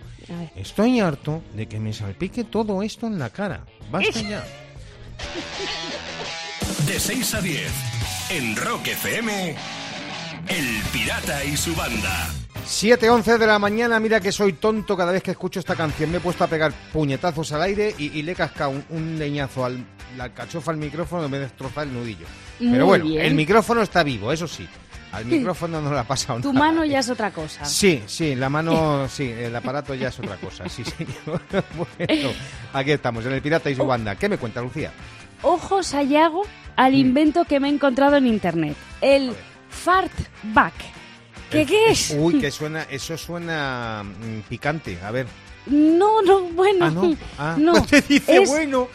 Estoy 0.56 1.00
harto 1.00 1.44
de 1.54 1.68
que 1.68 1.80
me 1.80 1.94
salpique 1.94 2.46
todo 2.46 2.82
esto 2.82 3.08
en 3.08 3.20
la 3.20 3.30
cara. 3.30 3.66
Basta 3.92 4.22
ya. 4.22 4.44
De 6.86 7.00
6 7.00 7.34
a 7.36 7.42
10 7.42 7.72
en 8.30 8.56
Rock 8.56 8.88
FM, 8.88 9.56
El 10.48 10.66
Pirata 10.92 11.44
y 11.46 11.56
su 11.58 11.76
banda. 11.76 12.28
7.11 12.66 13.38
de 13.38 13.48
la 13.48 13.58
mañana, 13.60 14.00
mira 14.00 14.20
que 14.20 14.32
soy 14.32 14.54
tonto 14.54 14.98
cada 14.98 15.12
vez 15.14 15.24
que 15.24 15.32
escucho 15.32 15.60
esta 15.60 15.76
canción. 15.76 16.12
Me 16.12 16.18
he 16.18 16.20
puesto 16.20 16.44
a 16.44 16.48
pegar 16.48 16.74
puñetazos 16.92 17.52
al 17.54 17.62
aire 17.64 17.96
y, 17.98 18.18
y 18.20 18.24
le 18.24 18.34
he 18.34 18.36
cascado 18.36 18.72
un, 18.72 18.84
un 18.90 19.18
leñazo 19.20 19.64
al 19.66 19.84
la 20.18 20.26
alcachofa 20.26 20.72
al 20.72 20.78
micrófono 20.78 21.26
en 21.26 21.32
vez 21.32 21.40
de 21.42 21.46
destrozar 21.48 21.88
el 21.88 21.94
nudillo. 21.94 22.26
Muy 22.60 22.72
Pero 22.72 22.86
bueno, 22.86 23.06
bien. 23.06 23.22
el 23.26 23.34
micrófono 23.36 23.82
está 23.82 24.04
vivo, 24.04 24.32
eso 24.32 24.48
sí. 24.48 24.68
Al 25.12 25.26
micrófono 25.26 25.80
no 25.82 25.92
le 25.94 26.00
ha 26.00 26.04
pasado 26.04 26.42
Tu 26.42 26.52
nada. 26.52 26.66
mano 26.68 26.84
ya 26.86 27.00
es 27.00 27.10
otra 27.10 27.32
cosa. 27.32 27.64
Sí, 27.66 28.04
sí, 28.08 28.36
la 28.36 28.50
mano, 28.50 29.08
sí, 29.10 29.24
el 29.32 29.56
aparato 29.56 29.94
ya 29.96 30.10
es 30.10 30.20
otra 30.20 30.36
cosa, 30.36 30.68
sí, 30.68 30.84
señor. 30.84 31.42
Bueno, 31.98 32.30
aquí 32.74 32.92
estamos, 32.92 33.26
en 33.26 33.32
el 33.34 33.42
Pirata 33.42 33.70
y 33.70 33.76
su 33.76 33.86
banda. 33.86 34.16
¿Qué 34.16 34.28
me 34.28 34.38
cuenta, 34.38 34.62
Lucía? 34.62 34.92
Ojos 35.42 35.94
a 35.94 36.04
Yago 36.04 36.44
al 36.76 36.94
invento 36.94 37.46
que 37.46 37.60
me 37.60 37.70
he 37.70 37.72
encontrado 37.74 38.16
en 38.18 38.28
internet. 38.28 38.76
El 39.02 39.34
fartback. 39.70 40.74
¿Qué, 41.50 41.66
qué 41.66 41.92
es? 41.92 42.16
Uy, 42.18 42.40
que 42.40 42.52
suena, 42.52 42.84
eso 42.90 43.18
suena 43.18 44.04
mm, 44.04 44.42
picante. 44.50 45.00
A 45.04 45.12
ver. 45.12 45.28
No, 45.68 46.22
no, 46.22 46.42
bueno. 46.42 46.86
Ah, 46.86 46.90
no. 46.92 47.16
Ah, 47.38 47.56
no. 47.60 47.86
te 47.86 48.02
dice 48.02 48.38
Es- 48.44 48.50
bueno. 48.50 48.88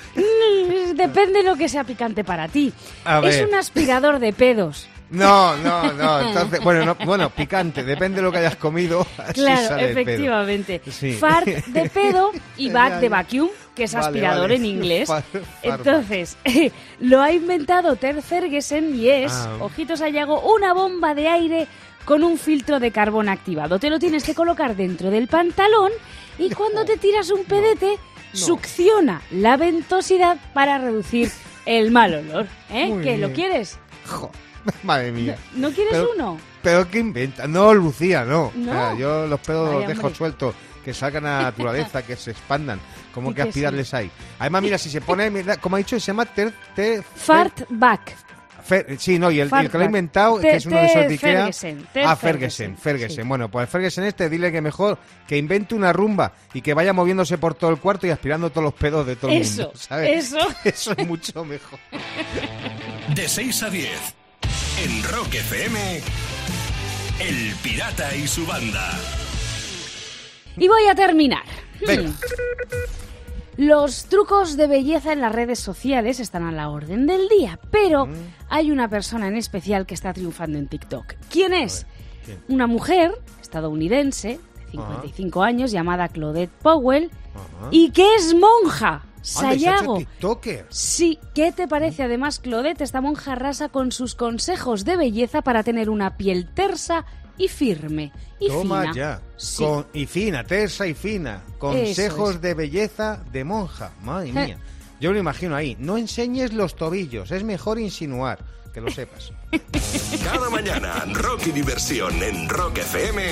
Depende 0.94 1.43
de 1.43 1.43
lo 1.44 1.56
que 1.56 1.69
sea 1.69 1.85
picante 1.85 2.25
para 2.25 2.49
ti. 2.49 2.73
A 3.05 3.19
Es 3.21 3.37
ver. 3.39 3.49
un 3.49 3.55
aspirador 3.55 4.19
de 4.19 4.33
pedos. 4.33 4.87
No, 5.12 5.56
no, 5.59 5.93
no. 5.93 6.20
Entonces, 6.29 6.61
bueno, 6.61 6.85
no, 6.85 6.94
bueno, 7.06 7.31
picante. 7.31 7.85
Depende 7.85 8.17
de 8.17 8.23
lo 8.23 8.32
que 8.32 8.38
hayas 8.38 8.56
comido. 8.56 9.06
así 9.19 9.35
Claro, 9.35 9.69
sale 9.69 9.88
el 9.88 9.94
pedo. 9.94 10.00
efectivamente. 10.00 10.81
Sí. 10.91 11.12
Fart 11.12 11.47
de 11.47 11.88
pedo 11.94 12.31
y 12.56 12.70
back 12.70 12.94
de 13.00 13.09
vacuum, 13.09 13.49
que 13.75 13.85
es 13.85 13.93
Vale, 13.94 14.06
aspirador 14.06 14.43
vale. 14.44 14.55
en 14.56 14.64
inglés. 14.64 15.09
Far-. 15.09 15.23
Entonces, 15.62 16.37
lo 17.00 17.20
ha 17.23 17.31
inventado 17.32 17.94
Ter 17.97 18.20
Ferguson 18.23 18.94
y 18.94 19.09
es, 19.09 19.32
Ah. 19.32 19.56
ojitos 19.61 20.00
a 20.00 20.09
Yago, 20.09 20.41
una 20.55 20.73
bomba 20.73 21.15
de 21.15 21.29
aire 21.29 21.67
con 22.05 22.25
un 22.25 22.37
filtro 22.38 22.81
de 22.81 22.91
carbón 22.91 23.29
activado. 23.29 23.79
Te 23.79 23.88
lo 23.91 23.99
tienes 23.99 24.25
que 24.25 24.35
colocar 24.35 24.75
dentro 24.75 25.11
del 25.11 25.29
pantalón 25.29 25.93
y 26.38 26.50
cuando 26.50 26.85
te 26.85 26.97
tiras 26.97 27.31
un 27.31 27.44
pedete, 27.44 27.97
succiona 28.32 29.20
la 29.31 29.56
ventosidad 29.56 30.37
para 30.55 30.79
reducir 30.79 31.31
el 31.67 31.91
mal 31.91 32.15
olor. 32.15 32.47
¿Eh? 32.70 33.17
¿Lo 33.19 33.32
quieres? 33.32 33.79
Jo, 34.06 34.31
madre 34.82 35.12
mía. 35.12 35.37
¿No 35.55 35.70
quieres 35.70 35.93
Pero- 35.93 36.11
uno? 36.14 36.38
Pero 36.62 36.88
¿qué 36.88 37.00
inventa? 37.00 37.47
No, 37.49 37.75
Lucía, 37.75 38.25
no. 38.25 38.53
No. 38.55 38.70
O 38.70 38.75
sea, 38.75 38.94
yo 38.94 39.27
los 39.27 39.41
pedos 39.41 39.67
Vaya, 39.69 39.79
los 39.81 39.89
dejo 39.89 40.01
hombre. 40.03 40.17
sueltos, 40.17 40.55
que 40.84 40.94
salgan 40.94 41.27
a 41.27 41.36
la 41.39 41.43
naturaleza, 41.44 42.03
que 42.03 42.15
se 42.17 42.31
expandan. 42.31 42.81
Como 43.13 43.31
Y 43.31 43.34
que 43.34 43.43
que 43.43 43.48
aspirarles 43.48 43.93
hay. 43.94 44.10
Además, 44.39 44.63
mira, 44.63 44.79
si 44.79 44.89
se 44.89 45.01
pone, 45.01 45.29
mira, 45.29 45.56
como 45.56 45.77
ha 45.77 45.79
dicho, 45.79 45.98
se 45.98 46.06
llama 46.06 46.25
ter, 46.25 46.53
ter- 46.75 47.03
Fartback. 47.03 48.17
Fer- 48.67 48.96
sí, 48.96 49.19
no, 49.19 49.29
y 49.32 49.41
el, 49.41 49.53
el 49.53 49.69
que 49.69 49.77
lo 49.77 49.82
ha 49.82 49.86
inventado, 49.86 50.39
Te- 50.39 50.51
que 50.51 50.56
es 50.58 50.67
uno 50.67 50.77
de 50.77 50.84
esos 50.86 50.96
de 51.08 51.08
Ikea. 51.15 51.32
Ferguson, 51.53 51.89
Ter 51.93 52.05
ah, 52.06 52.15
Ferguson, 52.15 52.67
Ferguson, 52.77 52.77
Ferguson. 52.79 53.25
sí. 53.25 53.29
Bueno, 53.29 53.51
pues 53.51 53.69
Ferguson 53.69 54.05
este, 54.05 54.31
dile 54.31 54.53
que 54.53 54.60
mejor 54.60 54.98
que 55.27 55.36
invente 55.36 55.75
una 55.75 55.93
rumba 55.93 56.32
y 56.55 56.63
que 56.63 56.72
vaya 56.72 56.93
moviéndose 56.93 57.39
por 57.39 57.55
todo 57.55 57.70
el 57.70 57.79
cuarto 57.79 58.06
y 58.06 58.10
aspirando 58.10 58.51
todos 58.51 58.63
los 58.63 58.75
pedos 58.75 59.05
de 59.05 59.17
todo 59.17 59.32
el 59.32 59.39
Eso, 59.43 59.63
mundo. 59.65 59.79
¿sabes? 59.79 60.27
eso. 60.32 60.39
Eso 60.65 60.94
es 60.96 61.06
mucho 61.08 61.44
mejor. 61.44 61.81
De 63.17 63.29
6 63.29 63.63
a 63.65 63.70
10 63.70 63.91
en 64.84 65.03
Rock 65.05 65.34
FM, 65.34 66.01
El 67.20 67.55
Pirata 67.62 68.15
y 68.17 68.27
su 68.27 68.44
banda. 68.46 68.91
Y 70.56 70.69
voy 70.69 70.86
a 70.91 70.94
terminar. 70.94 71.44
Venga. 71.86 72.10
Hmm. 72.10 72.15
Los 73.58 74.06
trucos 74.06 74.56
de 74.56 74.67
belleza 74.67 75.12
en 75.12 75.20
las 75.20 75.32
redes 75.32 75.58
sociales 75.60 76.20
están 76.20 76.44
a 76.44 76.53
la 76.53 76.70
orden 76.70 77.06
del 77.06 77.29
día, 77.29 77.58
pero 77.70 78.06
Mm. 78.06 78.12
hay 78.48 78.70
una 78.70 78.89
persona 78.89 79.29
en 79.29 79.36
especial 79.36 79.86
que 79.86 79.94
está 79.94 80.12
triunfando 80.12 80.58
en 80.58 80.69
TikTok. 80.69 81.15
¿Quién 81.31 81.53
es? 81.53 81.86
¿quién? 82.24 82.43
Una 82.48 82.67
mujer 82.67 83.12
estadounidense 83.41 84.41
de 84.56 84.70
55 84.72 85.43
años 85.43 85.70
llamada 85.70 86.08
Claudette 86.08 86.51
Powell 86.62 87.10
y 87.70 87.91
que 87.91 88.15
es 88.17 88.34
monja. 88.34 89.05
Sayago. 89.22 89.98
TikToker. 89.98 90.67
Sí, 90.69 91.19
¿qué 91.34 91.52
te 91.52 91.69
parece? 91.69 92.02
Además, 92.02 92.38
Claudette, 92.41 92.82
esta 92.82 93.00
monja 93.00 93.34
rasa 93.34 93.69
con 93.69 93.93
sus 93.93 94.14
consejos 94.14 94.84
de 94.84 94.96
belleza 94.96 95.43
para 95.43 95.62
tener 95.62 95.88
una 95.88 96.17
piel 96.17 96.48
tersa 96.52 97.05
y 97.38 97.48
firme. 97.48 98.12
Y 98.38 98.48
Toma 98.48 98.82
fina. 98.82 98.94
ya. 98.94 99.20
Sí. 99.36 99.64
Con, 99.64 99.86
y 99.94 100.06
fina, 100.06 100.44
tersa 100.44 100.86
y 100.86 100.94
fina. 100.94 101.43
Consejos 101.58 102.34
es. 102.36 102.41
de 102.43 102.55
belleza 102.55 103.22
de 103.32 103.44
monja. 103.44 103.93
Madre 104.02 104.32
mía. 104.32 104.58
Yo 105.00 105.10
me 105.10 105.14
lo 105.14 105.20
imagino 105.20 105.56
ahí. 105.56 105.76
No 105.81 105.96
enseñes 105.96 106.52
los 106.52 106.76
tobillos, 106.76 107.31
es 107.31 107.43
mejor 107.44 107.79
insinuar. 107.79 108.38
que 108.72 108.81
lo 108.81 108.91
sepas. 108.91 109.32
Cada 110.24 110.48
mañana, 110.50 111.05
rock 111.12 111.48
y 111.48 111.52
diversión 111.52 112.22
en 112.22 112.48
Rock 112.48 112.79
FM 112.79 113.22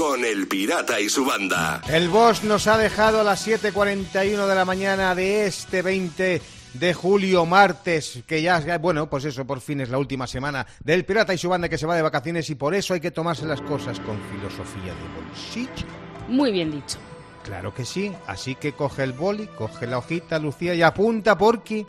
con 0.00 0.24
El 0.24 0.48
Pirata 0.48 0.98
y 0.98 1.10
su 1.10 1.26
banda. 1.26 1.82
El 1.86 2.08
boss 2.08 2.42
nos 2.42 2.66
ha 2.68 2.78
dejado 2.78 3.20
a 3.20 3.22
las 3.22 3.46
7.41 3.46 4.46
de 4.46 4.54
la 4.54 4.64
mañana 4.64 5.14
de 5.14 5.44
este 5.44 5.82
20 5.82 6.40
de 6.72 6.94
julio, 6.94 7.44
martes, 7.44 8.20
que 8.26 8.40
ya, 8.40 8.78
bueno, 8.78 9.10
pues 9.10 9.26
eso, 9.26 9.44
por 9.44 9.60
fin 9.60 9.82
es 9.82 9.90
la 9.90 9.98
última 9.98 10.26
semana 10.26 10.66
del 10.82 11.04
Pirata 11.04 11.34
y 11.34 11.38
su 11.38 11.50
banda 11.50 11.68
que 11.68 11.76
se 11.76 11.84
va 11.84 11.96
de 11.96 12.00
vacaciones 12.00 12.48
y 12.48 12.54
por 12.54 12.74
eso 12.74 12.94
hay 12.94 13.00
que 13.00 13.10
tomarse 13.10 13.44
las 13.44 13.60
cosas 13.60 14.00
con 14.00 14.18
filosofía 14.30 14.94
de 14.94 15.22
bolsillo. 15.22 15.86
Muy 16.28 16.50
bien 16.50 16.70
dicho. 16.70 16.96
Claro 17.44 17.74
que 17.74 17.84
sí, 17.84 18.10
así 18.26 18.54
que 18.54 18.72
coge 18.72 19.02
el 19.02 19.12
boli, 19.12 19.48
coge 19.48 19.86
la 19.86 19.98
hojita, 19.98 20.38
Lucía, 20.38 20.74
y 20.74 20.80
apunta 20.80 21.36
porque 21.36 21.84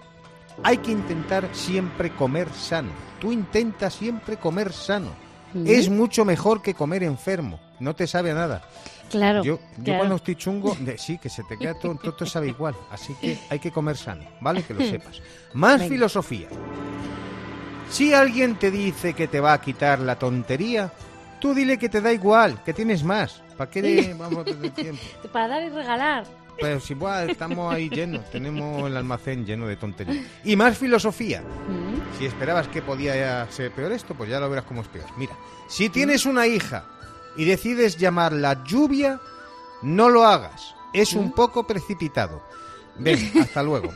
hay 0.63 0.79
que 0.79 0.91
intentar 0.91 1.47
siempre 1.53 2.13
comer 2.13 2.49
sano. 2.51 2.91
Tú 3.21 3.31
intenta 3.31 3.89
siempre 3.89 4.35
comer 4.35 4.73
sano. 4.73 5.15
Es 5.65 5.89
mucho 5.89 6.25
mejor 6.25 6.61
que 6.61 6.73
comer 6.73 7.03
enfermo. 7.03 7.70
No 7.81 7.95
te 7.95 8.07
sabe 8.07 8.31
a 8.31 8.35
nada. 8.35 8.61
Claro. 9.09 9.43
Yo, 9.43 9.59
yo 9.77 9.83
claro. 9.83 9.99
cuando 9.99 10.15
estoy 10.17 10.35
chungo, 10.35 10.77
de- 10.79 10.97
sí, 10.97 11.17
que 11.17 11.29
se 11.29 11.43
te 11.43 11.57
queda 11.57 11.73
todo, 11.73 11.95
todo 11.95 12.13
te 12.13 12.25
sabe 12.25 12.47
igual. 12.47 12.75
Así 12.91 13.13
que 13.19 13.37
hay 13.49 13.59
que 13.59 13.71
comer 13.71 13.97
sano, 13.97 14.23
¿vale? 14.39 14.63
Que 14.63 14.73
lo 14.73 14.81
sepas. 14.89 15.21
Más 15.53 15.79
Venga. 15.79 15.89
filosofía. 15.93 16.47
Si 17.89 18.13
alguien 18.13 18.55
te 18.55 18.71
dice 18.71 19.13
que 19.13 19.27
te 19.27 19.39
va 19.41 19.53
a 19.53 19.61
quitar 19.61 19.99
la 19.99 20.17
tontería, 20.17 20.91
tú 21.39 21.53
dile 21.53 21.77
que 21.77 21.89
te 21.89 21.99
da 22.01 22.13
igual, 22.13 22.63
que 22.63 22.73
tienes 22.73 23.03
más. 23.03 23.41
¿Para 23.57 23.69
qué 23.69 23.81
le 23.81 24.13
vamos 24.17 24.39
a 24.39 24.43
perder 24.45 24.71
tiempo? 24.71 25.01
Para 25.33 25.47
dar 25.49 25.63
y 25.63 25.69
regalar. 25.69 26.23
Pero 26.59 26.79
si 26.79 26.93
buah, 26.93 27.23
estamos 27.29 27.73
ahí 27.73 27.89
llenos, 27.89 28.29
tenemos 28.29 28.87
el 28.87 28.95
almacén 28.95 29.45
lleno 29.45 29.67
de 29.67 29.75
tonterías. 29.75 30.23
Y 30.45 30.55
más 30.55 30.77
filosofía. 30.77 31.41
Mm. 31.41 32.17
Si 32.19 32.25
esperabas 32.25 32.67
que 32.67 32.81
podía 32.81 33.49
ser 33.51 33.71
peor 33.71 33.91
esto, 33.91 34.13
pues 34.13 34.29
ya 34.29 34.39
lo 34.39 34.49
verás 34.49 34.65
cómo 34.65 34.81
es 34.81 34.87
peor. 34.87 35.07
Mira, 35.17 35.33
si 35.67 35.89
tienes 35.89 36.25
una 36.25 36.45
hija 36.47 36.85
y 37.35 37.45
decides 37.45 37.97
llamarla 37.97 38.63
lluvia, 38.63 39.19
no 39.81 40.09
lo 40.09 40.25
hagas. 40.25 40.75
Es 40.93 41.13
un 41.13 41.31
poco 41.31 41.65
precipitado. 41.65 42.43
Ven, 42.97 43.31
hasta 43.41 43.63
luego. 43.63 43.93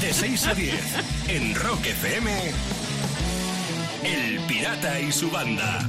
De 0.00 0.12
6 0.12 0.46
a 0.46 0.54
10 0.54 0.74
en 1.28 1.54
Rock 1.54 1.86
FM. 1.86 2.52
El 4.04 4.40
Pirata 4.40 5.00
y 5.00 5.12
su 5.12 5.30
banda. 5.30 5.88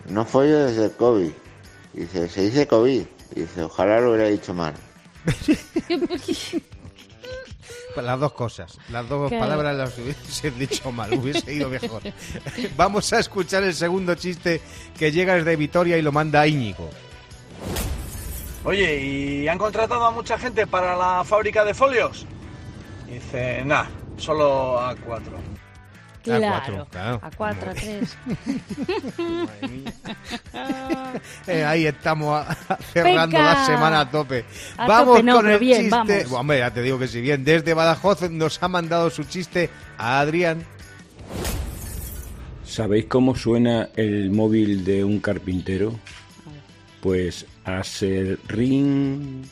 no 0.09 0.25
follo 0.25 0.65
desde 0.65 0.85
el 0.85 0.91
COVID. 0.93 1.29
Dice, 1.93 2.29
se 2.29 2.41
dice 2.41 2.67
COVID. 2.67 3.03
Dice, 3.35 3.61
ojalá 3.61 4.01
lo 4.01 4.13
hubiera 4.13 4.29
dicho 4.29 4.55
mal. 4.55 4.73
Pues 7.93 8.05
Las 8.05 8.19
dos 8.19 8.33
cosas, 8.33 8.77
las 8.91 9.09
dos 9.09 9.29
Claro. 9.29 9.43
palabras 9.43 9.75
las 9.75 9.97
hubiese 9.97 10.51
dicho 10.51 10.91
mal, 10.91 11.11
hubiese 11.13 11.51
ido 11.53 11.67
mejor. 11.69 12.01
Vamos 12.75 13.11
a 13.13 13.19
escuchar 13.19 13.63
el 13.63 13.73
segundo 13.73 14.13
chiste 14.15 14.61
que 14.97 15.11
llega 15.11 15.35
desde 15.35 15.55
Vitoria 15.55 15.97
y 15.97 16.01
lo 16.01 16.11
manda 16.11 16.45
Íñigo. 16.47 16.89
Oye, 18.63 18.99
¿y 19.03 19.47
han 19.47 19.57
contratado 19.57 20.05
a 20.05 20.11
mucha 20.11 20.37
gente 20.37 20.67
para 20.67 20.95
la 20.95 21.23
fábrica 21.23 21.63
de 21.65 21.73
folios? 21.73 22.25
Dice, 23.07 23.63
nah, 23.65 23.85
solo 24.17 24.79
a 24.79 24.95
cuatro. 24.95 25.37
A 26.29 26.39
cuatro, 26.39 26.87
claro. 26.91 27.19
A 27.23 27.31
cuatro, 27.31 27.71
a 27.71 27.73
tres. 27.73 28.17
Eh, 31.47 31.63
ahí 31.63 31.85
estamos 31.85 32.45
cerrando 32.91 33.37
Venga. 33.37 33.53
la 33.53 33.65
semana 33.65 33.99
a 34.01 34.11
tope. 34.11 34.43
A 34.77 34.87
vamos 34.87 35.17
tope 35.17 35.23
no, 35.23 35.35
con 35.37 35.49
el 35.49 35.59
bien, 35.59 35.81
chiste. 35.83 35.89
vamos. 35.95 36.31
Hombre, 36.31 36.59
ya 36.59 36.71
te 36.71 36.81
digo 36.81 36.99
que 36.99 37.07
sí, 37.07 37.21
bien. 37.21 37.43
Desde 37.43 37.73
Badajoz 37.73 38.29
nos 38.29 38.61
ha 38.61 38.67
mandado 38.67 39.09
su 39.09 39.23
chiste 39.23 39.69
a 39.97 40.19
Adrián. 40.19 40.65
¿Sabéis 42.65 43.05
cómo 43.05 43.35
suena 43.35 43.89
el 43.95 44.29
móvil 44.31 44.83
de 44.83 45.03
un 45.03 45.19
carpintero? 45.19 45.93
Pues 47.01 47.45
a 47.63 47.83
ser 47.83 48.39
ring. 48.47 49.45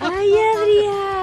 ¡Ay, 0.00 0.32
Adrián! 0.56 1.15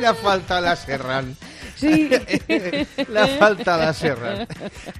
Le 0.00 0.06
ha 0.06 0.14
faltado 0.14 0.60
la 0.62 0.76
serrán. 0.76 1.36
Sí. 1.76 2.10
Le 2.48 3.20
ha 3.20 3.26
faltado 3.38 3.84
la 3.84 3.92
serrán. 3.92 4.46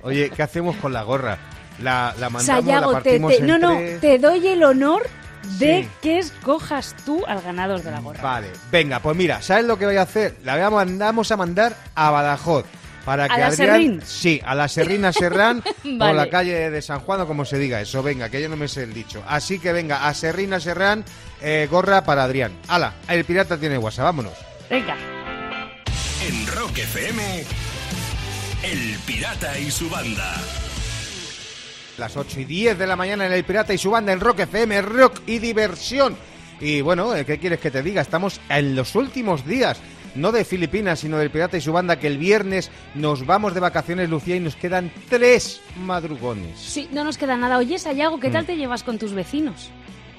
Oye, 0.03 0.31
¿qué 0.31 0.43
hacemos 0.43 0.77
con 0.77 0.93
la 0.93 1.03
gorra? 1.03 1.39
La, 1.81 2.15
la 2.19 2.31
mandamos, 2.31 2.47
la 2.47 2.73
Sayago, 2.73 2.89
te, 2.89 2.95
partimos 2.95 3.41
no, 3.41 3.59
no, 3.59 3.79
te 4.01 4.19
doy 4.19 4.47
el 4.47 4.63
honor 4.63 5.03
de 5.59 5.83
Sí. 5.83 5.89
que 6.01 6.19
escojas 6.19 6.95
tú 7.05 7.25
al 7.27 7.41
ganador 7.41 7.83
de 7.83 7.91
la 7.91 8.01
gorra. 8.01 8.23
Vale, 8.23 8.49
venga, 8.71 9.01
pues 9.01 9.17
mira, 9.17 9.43
¿sabes 9.43 9.65
lo 9.65 9.79
que 9.79 9.87
voy 9.87 9.97
a 9.97 10.03
hacer? 10.03 10.37
La 10.45 10.65
a 10.65 10.71
mandamos 10.71 11.33
a 11.33 11.37
mandar 11.37 11.77
a 11.95 12.11
Badajoz. 12.11 12.65
Para 13.05 13.25
¿A 13.25 13.29
que 13.29 13.41
la 13.41 13.47
Adrián, 13.49 13.73
Serrín? 13.73 14.03
Sí, 14.05 14.41
a 14.45 14.55
la 14.55 14.69
Serrina 14.69 15.13
Serrán 15.13 15.63
o 16.01 16.13
la 16.13 16.31
calle 16.31 16.71
de 16.71 16.83
San 16.83 17.01
Juan 17.01 17.23
o 17.23 17.27
como 17.27 17.45
se 17.45 17.59
diga 17.59 17.81
eso. 17.81 18.03
Venga, 18.03 18.29
que 18.29 18.41
yo 18.41 18.49
no 18.49 18.57
me 18.57 18.69
sé 18.69 18.85
el 18.85 18.95
dicho. 18.95 19.23
Así 19.27 19.59
que 19.59 19.73
venga, 19.73 20.07
a 20.07 20.15
Serrina 20.15 20.61
Serrán, 20.61 21.05
eh, 21.41 21.69
gorra 21.71 22.05
para 22.05 22.25
Adrián. 22.25 22.53
Hala, 22.69 22.95
el 23.09 23.25
pirata 23.25 23.59
tiene 23.59 23.79
WhatsApp, 23.79 24.05
vámonos. 24.05 24.35
Venga. 24.71 24.97
En 26.27 26.47
Rock 26.47 26.79
FM. 26.79 27.45
El 28.63 28.97
Pirata 29.05 29.59
y 29.59 29.73
su 29.73 29.91
banda. 29.91 30.41
Las 31.99 32.17
8 32.17 32.41
y 32.41 32.45
10 32.45 32.79
de 32.79 32.87
la 32.87 32.95
mañana 32.95 33.27
en 33.27 33.33
el 33.33 33.45
pirata 33.45 33.75
y 33.75 33.79
su 33.79 33.91
banda 33.91 34.13
en 34.13 34.21
Rock 34.21 34.41
FM, 34.41 34.83
rock 34.83 35.21
y 35.27 35.41
diversión. 35.41 36.17
Y 36.61 36.81
bueno, 36.81 37.15
eh, 37.17 37.25
¿qué 37.25 37.39
quieres 37.39 37.59
que 37.59 37.73
te 37.73 37.83
diga? 37.83 38.01
Estamos 38.01 38.41
en 38.49 38.77
los 38.77 38.95
últimos 38.95 39.45
días. 39.45 39.81
No 40.15 40.31
de 40.33 40.45
Filipinas, 40.45 41.01
sino 41.01 41.17
del 41.19 41.31
Pirata 41.31 41.57
y 41.57 41.61
su 41.61 41.73
banda, 41.73 41.99
que 41.99 42.07
el 42.07 42.19
viernes 42.19 42.71
nos 42.95 43.25
vamos 43.27 43.55
de 43.55 43.61
vacaciones, 43.61 44.11
Lucía, 44.11 44.37
y 44.37 44.41
nos 44.41 44.57
quedan 44.57 44.91
tres 45.09 45.61
madrugones. 45.85 46.59
Sí, 46.59 46.89
no 46.93 47.03
nos 47.05 47.17
queda 47.19 47.37
nada. 47.37 47.59
Oye, 47.59 47.79
Sayago, 47.79 48.19
Mm. 48.19 48.21
¿qué 48.21 48.31
tal 48.31 48.45
te 48.47 48.57
llevas 48.57 48.83
con 48.83 48.99
tus 48.99 49.13
vecinos? 49.13 49.71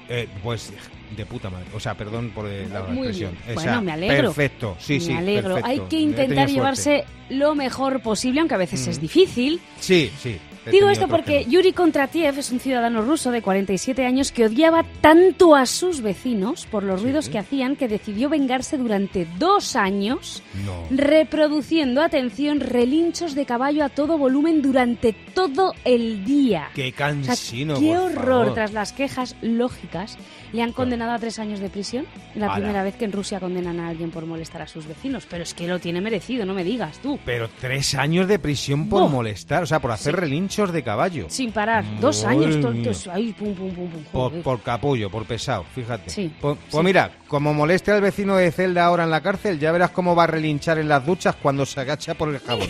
Eh, 0.08 0.28
pues 0.42 0.72
de 1.16 1.24
puta 1.26 1.48
madre. 1.48 1.66
O 1.74 1.80
sea, 1.80 1.94
perdón 1.94 2.30
por 2.34 2.46
eh, 2.48 2.66
la 2.72 2.82
Muy 2.82 3.08
expresión. 3.08 3.36
bien. 3.44 3.54
Bueno, 3.54 3.82
me 3.82 3.92
alegro. 3.92 4.32
Perfecto, 4.32 4.76
sí, 4.80 5.00
sí. 5.00 5.12
Me 5.12 5.18
alegro. 5.18 5.54
perfecto. 5.54 5.68
Hay 5.82 5.88
que 5.88 6.00
intentar. 6.00 6.48
Mm. 6.48 6.52
llevarse 6.52 7.04
lo 7.30 7.54
mejor 7.54 8.00
posible, 8.00 8.40
aunque 8.40 8.54
a 8.54 8.58
veces 8.58 8.86
es 8.88 9.00
difícil. 9.00 9.60
Sí, 9.80 10.10
sí. 10.20 10.38
Digo 10.70 10.88
esto 10.90 11.08
porque. 11.08 11.44
Yuri 11.44 11.72
Kontratiev 11.72 12.38
es 12.38 12.50
un 12.50 12.60
ciudadano 12.60 13.02
ruso 13.02 13.30
de 13.30 13.42
47 13.42 14.04
años 14.06 14.32
que 14.32 14.46
odiaba 14.46 14.84
tanto 15.00 15.54
a 15.54 15.66
sus 15.66 16.00
vecinos 16.00 16.66
por 16.66 16.82
los 16.82 17.02
ruidos 17.02 17.28
que 17.28 17.38
hacían 17.38 17.76
que 17.76 17.88
decidió 17.88 18.28
vengarse 18.28 18.78
durante 18.78 19.26
dos 19.38 19.76
años 19.76 20.42
No. 20.64 20.84
reproduciendo, 20.90 22.02
atención, 22.02 22.60
relinchos 22.60 23.34
de 23.34 23.46
caballo 23.46 23.84
a 23.84 23.88
todo 23.88 24.18
volumen 24.18 24.62
durante 24.62 25.12
todo 25.34 25.72
el 25.84 26.24
día. 26.24 26.68
Qué 26.74 26.82
O 26.82 26.84
sea, 26.86 26.96
cansino, 26.96 27.78
qué 27.80 27.88
por 27.94 27.96
horror. 28.12 28.24
favor. 28.44 28.54
Tras 28.54 28.72
las 28.72 28.92
quejas 28.92 29.36
lógicas, 29.42 30.16
le 30.52 30.62
han 30.62 30.72
condenado 30.72 31.12
a 31.12 31.18
tres 31.18 31.38
años 31.38 31.60
de 31.60 31.68
prisión. 31.70 32.06
La 32.34 32.46
Ala. 32.46 32.54
primera 32.56 32.82
vez 32.82 32.94
que 32.96 33.04
en 33.04 33.12
Rusia 33.12 33.40
condenan 33.40 33.80
a 33.80 33.88
alguien 33.88 34.10
por 34.10 34.26
molestar 34.26 34.62
a 34.62 34.66
sus 34.68 34.86
vecinos. 34.86 35.26
Pero 35.28 35.42
es 35.42 35.54
que 35.54 35.66
lo 35.66 35.78
tiene 35.78 36.00
merecido, 36.00 36.46
no 36.46 36.54
me 36.54 36.64
digas 36.64 36.98
tú. 37.00 37.18
Pero 37.24 37.48
tres 37.60 37.94
años 37.94 38.28
de 38.28 38.38
prisión 38.38 38.88
por 38.88 39.08
molestar, 39.10 39.62
o 39.62 39.66
sea, 39.66 39.80
por 39.80 39.90
hacer 39.90 40.14
Sí. 40.14 40.20
relinchos 40.20 40.53
de 40.62 40.82
caballo. 40.82 41.26
Sin 41.28 41.50
parar. 41.52 41.84
Dos 42.00 42.24
años. 42.24 42.60
to- 42.60 42.70
mía. 42.70 42.90
to- 42.92 43.12
ahí, 43.12 43.32
pum, 43.32 43.54
pum, 43.54 43.70
pum, 43.74 43.90
pum, 44.12 44.42
Por, 44.42 44.62
capullo, 44.62 45.10
por 45.10 45.24
pesado, 45.24 45.64
fíjate. 45.74 46.08
Sí, 46.10 46.32
Pues, 46.40 46.56
pues 46.70 46.80
sí. 46.80 46.84
mira, 46.84 47.10
como 47.28 47.52
moleste 47.52 47.90
al 47.92 48.00
vecino 48.00 48.36
de 48.36 48.50
Zelda 48.52 48.84
ahora 48.86 49.04
en 49.04 49.10
la 49.10 49.20
cárcel, 49.20 49.58
ya 49.58 49.72
verás 49.72 49.90
cómo 49.90 50.14
va 50.14 50.24
a 50.24 50.26
relinchar 50.28 50.78
en 50.78 50.88
las 50.88 51.04
duchas 51.04 51.34
cuando 51.36 51.66
se 51.66 51.80
agacha 51.80 52.14
por 52.14 52.28
el 52.28 52.38
jabón. 52.40 52.68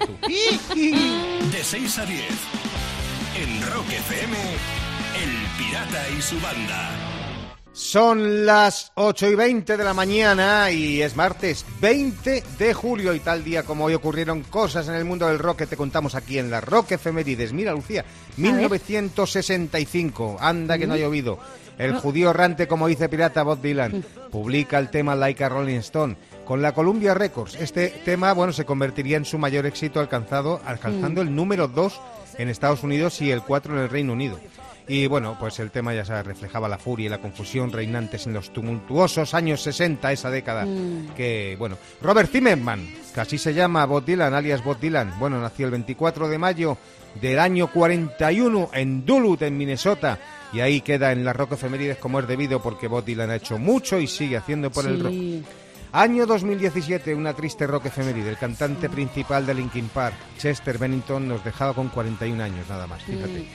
Tú. 0.00 0.16
De 0.76 1.62
6 1.62 1.98
a 1.98 2.06
10. 2.06 2.22
En 3.42 3.62
Rock 3.72 3.86
FM. 3.90 4.36
El 4.36 5.64
Pirata 5.64 6.02
y 6.16 6.22
su 6.22 6.40
banda. 6.40 6.90
Son 7.76 8.46
las 8.46 8.90
8 8.94 9.32
y 9.32 9.34
20 9.34 9.76
de 9.76 9.84
la 9.84 9.92
mañana 9.92 10.70
y 10.70 11.02
es 11.02 11.14
martes 11.14 11.66
20 11.82 12.42
de 12.58 12.72
julio 12.72 13.12
y 13.12 13.20
tal 13.20 13.44
día 13.44 13.64
como 13.64 13.84
hoy 13.84 13.92
ocurrieron 13.92 14.44
cosas 14.44 14.88
en 14.88 14.94
el 14.94 15.04
mundo 15.04 15.28
del 15.28 15.38
rock 15.38 15.58
que 15.58 15.66
te 15.66 15.76
contamos 15.76 16.14
aquí 16.14 16.38
en 16.38 16.50
la 16.50 16.62
Rock 16.62 16.92
Efemérides. 16.92 17.52
Mira, 17.52 17.72
Lucía, 17.72 18.02
1965, 18.38 20.38
anda 20.40 20.78
que 20.78 20.86
no 20.86 20.94
ha 20.94 20.96
llovido. 20.96 21.38
El 21.76 21.96
judío 21.96 22.30
errante, 22.30 22.66
como 22.66 22.88
dice 22.88 23.10
Pirata 23.10 23.42
Bob 23.42 23.60
Dylan, 23.60 24.02
publica 24.30 24.78
el 24.78 24.88
tema 24.88 25.14
Like 25.14 25.44
a 25.44 25.50
Rolling 25.50 25.80
Stone 25.80 26.16
con 26.46 26.62
la 26.62 26.72
Columbia 26.72 27.12
Records. 27.12 27.56
Este 27.56 27.90
tema, 28.06 28.32
bueno, 28.32 28.54
se 28.54 28.64
convertiría 28.64 29.18
en 29.18 29.26
su 29.26 29.36
mayor 29.36 29.66
éxito 29.66 30.00
alcanzado, 30.00 30.62
alcanzando 30.64 31.20
el 31.20 31.34
número 31.34 31.68
2 31.68 32.00
en 32.38 32.48
Estados 32.48 32.82
Unidos 32.82 33.20
y 33.20 33.30
el 33.30 33.42
4 33.42 33.74
en 33.74 33.80
el 33.80 33.90
Reino 33.90 34.14
Unido. 34.14 34.40
Y 34.88 35.08
bueno, 35.08 35.36
pues 35.38 35.58
el 35.58 35.70
tema 35.70 35.94
ya 35.94 36.04
se 36.04 36.22
reflejaba 36.22 36.68
la 36.68 36.78
furia 36.78 37.06
y 37.06 37.08
la 37.08 37.20
confusión 37.20 37.72
reinantes 37.72 38.26
en 38.26 38.34
los 38.34 38.52
tumultuosos 38.52 39.34
años 39.34 39.60
60, 39.62 40.12
esa 40.12 40.30
década. 40.30 40.64
Que, 41.16 41.56
bueno, 41.58 41.76
Robert 42.00 42.30
Zimmerman, 42.30 42.88
que 43.12 43.20
así 43.20 43.36
se 43.36 43.52
llama 43.52 43.84
Bob 43.84 44.04
Dylan, 44.04 44.32
alias 44.32 44.62
Bob 44.62 44.78
Dylan, 44.78 45.18
bueno, 45.18 45.40
nació 45.40 45.66
el 45.66 45.72
24 45.72 46.28
de 46.28 46.38
mayo 46.38 46.78
del 47.20 47.40
año 47.40 47.70
41 47.72 48.70
en 48.74 49.04
Duluth, 49.04 49.42
en 49.42 49.56
Minnesota. 49.56 50.18
Y 50.52 50.60
ahí 50.60 50.80
queda 50.80 51.10
en 51.10 51.24
la 51.24 51.32
rock 51.32 51.52
efemérides 51.52 51.98
como 51.98 52.20
es 52.20 52.28
debido 52.28 52.62
porque 52.62 52.86
Bob 52.86 53.04
Dylan 53.04 53.30
ha 53.30 53.36
hecho 53.36 53.58
mucho 53.58 53.98
y 53.98 54.06
sigue 54.06 54.36
haciendo 54.36 54.70
por 54.70 54.86
el 54.86 55.02
rock. 55.02 55.46
Año 55.92 56.26
2017, 56.26 57.14
una 57.14 57.32
triste 57.32 57.66
rock 57.66 57.86
efeméride. 57.86 58.28
El 58.28 58.38
cantante 58.38 58.88
principal 58.88 59.46
de 59.46 59.54
Linkin 59.54 59.88
Park, 59.88 60.14
Chester 60.38 60.78
Bennington, 60.78 61.26
nos 61.26 61.42
dejaba 61.44 61.74
con 61.74 61.88
41 61.88 62.42
años 62.42 62.68
nada 62.68 62.86
más, 62.86 63.02
fíjate. 63.02 63.46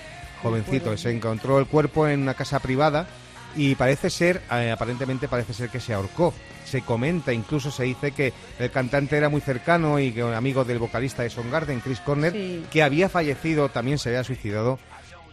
Jovencito, 0.41 0.97
se 0.97 1.11
encontró 1.11 1.59
el 1.59 1.67
cuerpo 1.67 2.07
en 2.07 2.21
una 2.21 2.33
casa 2.33 2.59
privada 2.59 3.07
y 3.55 3.75
parece 3.75 4.09
ser, 4.09 4.41
eh, 4.51 4.71
aparentemente 4.71 5.27
parece 5.27 5.53
ser 5.53 5.69
que 5.69 5.79
se 5.79 5.93
ahorcó. 5.93 6.33
Se 6.65 6.81
comenta, 6.81 7.33
incluso 7.33 7.69
se 7.71 7.83
dice 7.83 8.11
que 8.11 8.31
el 8.59 8.71
cantante 8.71 9.17
era 9.17 9.27
muy 9.29 9.41
cercano 9.41 9.99
y 9.99 10.11
que 10.11 10.23
un 10.23 10.33
amigo 10.33 10.63
del 10.63 10.79
vocalista 10.79 11.23
de 11.23 11.29
Soundgarden, 11.29 11.81
Chris 11.81 11.99
Corner, 11.99 12.31
Sí. 12.31 12.63
que 12.71 12.81
había 12.83 13.09
fallecido, 13.09 13.69
también 13.69 13.97
se 13.97 14.09
había 14.09 14.23
suicidado, 14.23 14.79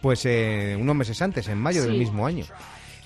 pues 0.01 0.25
eh, 0.25 0.77
unos 0.79 0.95
meses 0.95 1.21
antes, 1.21 1.47
en 1.47 1.57
mayo 1.57 1.81
del 1.83 1.97
mismo 1.97 2.25
año. 2.25 2.45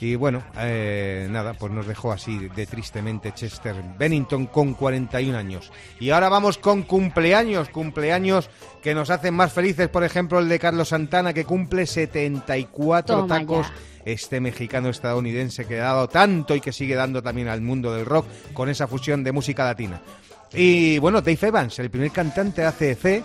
Y 0.04 0.16
bueno, 0.16 0.44
eh, 0.58 1.30
nada, 1.32 1.54
pues 1.54 1.72
nos 1.72 1.88
dejó 1.88 2.12
así 2.12 2.50
de 2.50 2.66
tristemente 2.66 3.32
Chester 3.32 3.74
Bennington 3.98 4.48
con 4.48 4.74
41 4.74 5.38
años. 5.38 5.72
Y 5.98 6.10
ahora 6.10 6.28
vamos 6.28 6.58
con 6.58 6.84
cumpleaños, 6.84 7.70
cumpleaños 7.70 8.50
que 8.82 8.94
nos 8.94 9.10
hacen 9.10 9.34
más 9.34 9.54
felices, 9.54 9.88
por 9.88 10.04
ejemplo 10.04 10.40
el 10.40 10.50
de 10.50 10.60
Carlos 10.60 10.90
Santana 10.90 11.32
que 11.32 11.46
cumple 11.46 11.86
74 11.86 13.16
Toma 13.16 13.40
tacos. 13.40 13.68
ya. 13.68 13.74
Este 14.04 14.42
mexicano 14.42 14.90
estadounidense 14.90 15.66
que 15.66 15.80
ha 15.80 15.86
dado 15.86 16.10
tanto 16.10 16.54
y 16.54 16.60
que 16.60 16.74
sigue 16.74 16.96
dando 16.96 17.24
también 17.24 17.48
al 17.48 17.62
mundo 17.62 17.94
del 17.94 18.06
rock 18.06 18.28
con 18.54 18.68
esa 18.68 18.88
fusión 18.88 19.24
de 19.24 19.32
música 19.32 19.64
latina. 19.64 20.02
Y 20.52 20.98
bueno, 21.00 21.22
Dave 21.22 21.40
Evans, 21.44 21.80
el 21.80 21.90
primer 21.90 22.12
cantante 22.12 22.60
de 22.60 22.68
ACDC, 22.68 23.24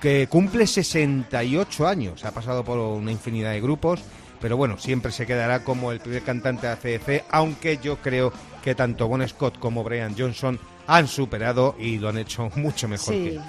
que 0.00 0.28
cumple 0.28 0.68
68 0.68 1.88
años. 1.88 2.24
Ha 2.24 2.30
pasado 2.30 2.62
por 2.62 2.78
una 2.78 3.10
infinidad 3.10 3.50
de 3.50 3.60
grupos, 3.60 4.00
pero 4.44 4.58
bueno, 4.58 4.76
siempre 4.76 5.10
se 5.10 5.24
quedará 5.24 5.64
como 5.64 5.90
el 5.90 6.00
primer 6.00 6.20
cantante 6.20 6.66
de 6.66 6.72
ACDC, 6.74 7.24
aunque 7.30 7.78
yo 7.82 7.96
creo 7.96 8.30
que 8.62 8.74
tanto 8.74 9.08
Bon 9.08 9.26
Scott 9.26 9.58
como 9.58 9.82
Brian 9.82 10.14
Johnson 10.18 10.60
han 10.86 11.08
superado 11.08 11.74
y 11.78 11.96
lo 11.96 12.10
han 12.10 12.18
hecho 12.18 12.50
mucho 12.56 12.86
mejor 12.86 13.14
Sí. 13.14 13.22
que 13.24 13.28
él. 13.36 13.40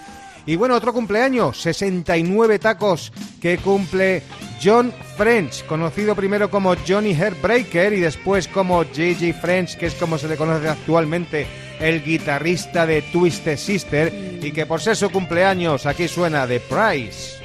Y 0.46 0.56
bueno, 0.56 0.74
otro 0.74 0.94
cumpleaños, 0.94 1.60
69 1.62 2.60
tacos 2.60 3.12
que 3.42 3.58
cumple 3.58 4.24
John 4.64 4.94
French, 5.18 5.66
conocido 5.66 6.16
primero 6.16 6.50
como 6.50 6.74
Johnny 6.88 7.14
Heartbreaker 7.14 7.92
y 7.92 8.00
después 8.00 8.48
como 8.48 8.78
J.J. 8.86 9.34
French, 9.42 9.76
que 9.76 9.88
es 9.88 9.96
como 9.96 10.18
se 10.18 10.30
le 10.30 10.38
conoce 10.38 10.70
actualmente 10.70 11.46
el 11.82 12.02
guitarrista 12.06 12.86
de 12.86 13.02
Twisted 13.02 13.58
Sister 13.58 14.40
y 14.42 14.54
que 14.54 14.66
por 14.66 14.80
ser 14.80 14.96
su 14.96 15.10
cumpleaños 15.10 15.86
aquí 15.88 16.08
suena 16.08 16.48
The 16.48 16.62
Price. 16.62 17.45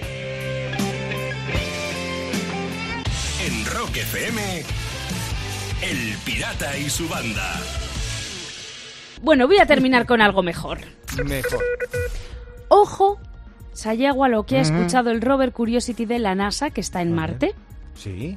FM, 4.12 4.40
El 5.82 6.16
Pirata 6.24 6.76
y 6.76 6.90
su 6.90 7.08
banda. 7.08 7.60
Bueno, 9.22 9.46
voy 9.46 9.58
a 9.58 9.66
terminar 9.66 10.04
con 10.06 10.20
algo 10.20 10.42
mejor. 10.42 10.78
Mejor. 11.24 11.62
Ojo, 12.68 13.20
Sayago, 13.72 14.24
a 14.24 14.28
lo 14.28 14.44
que 14.46 14.58
ha 14.58 14.62
escuchado 14.62 15.10
el 15.10 15.20
rover 15.20 15.52
Curiosity 15.52 16.06
de 16.06 16.18
la 16.18 16.34
NASA, 16.34 16.70
que 16.70 16.80
está 16.80 17.02
en 17.02 17.12
Marte. 17.14 17.54
Sí. 17.94 18.36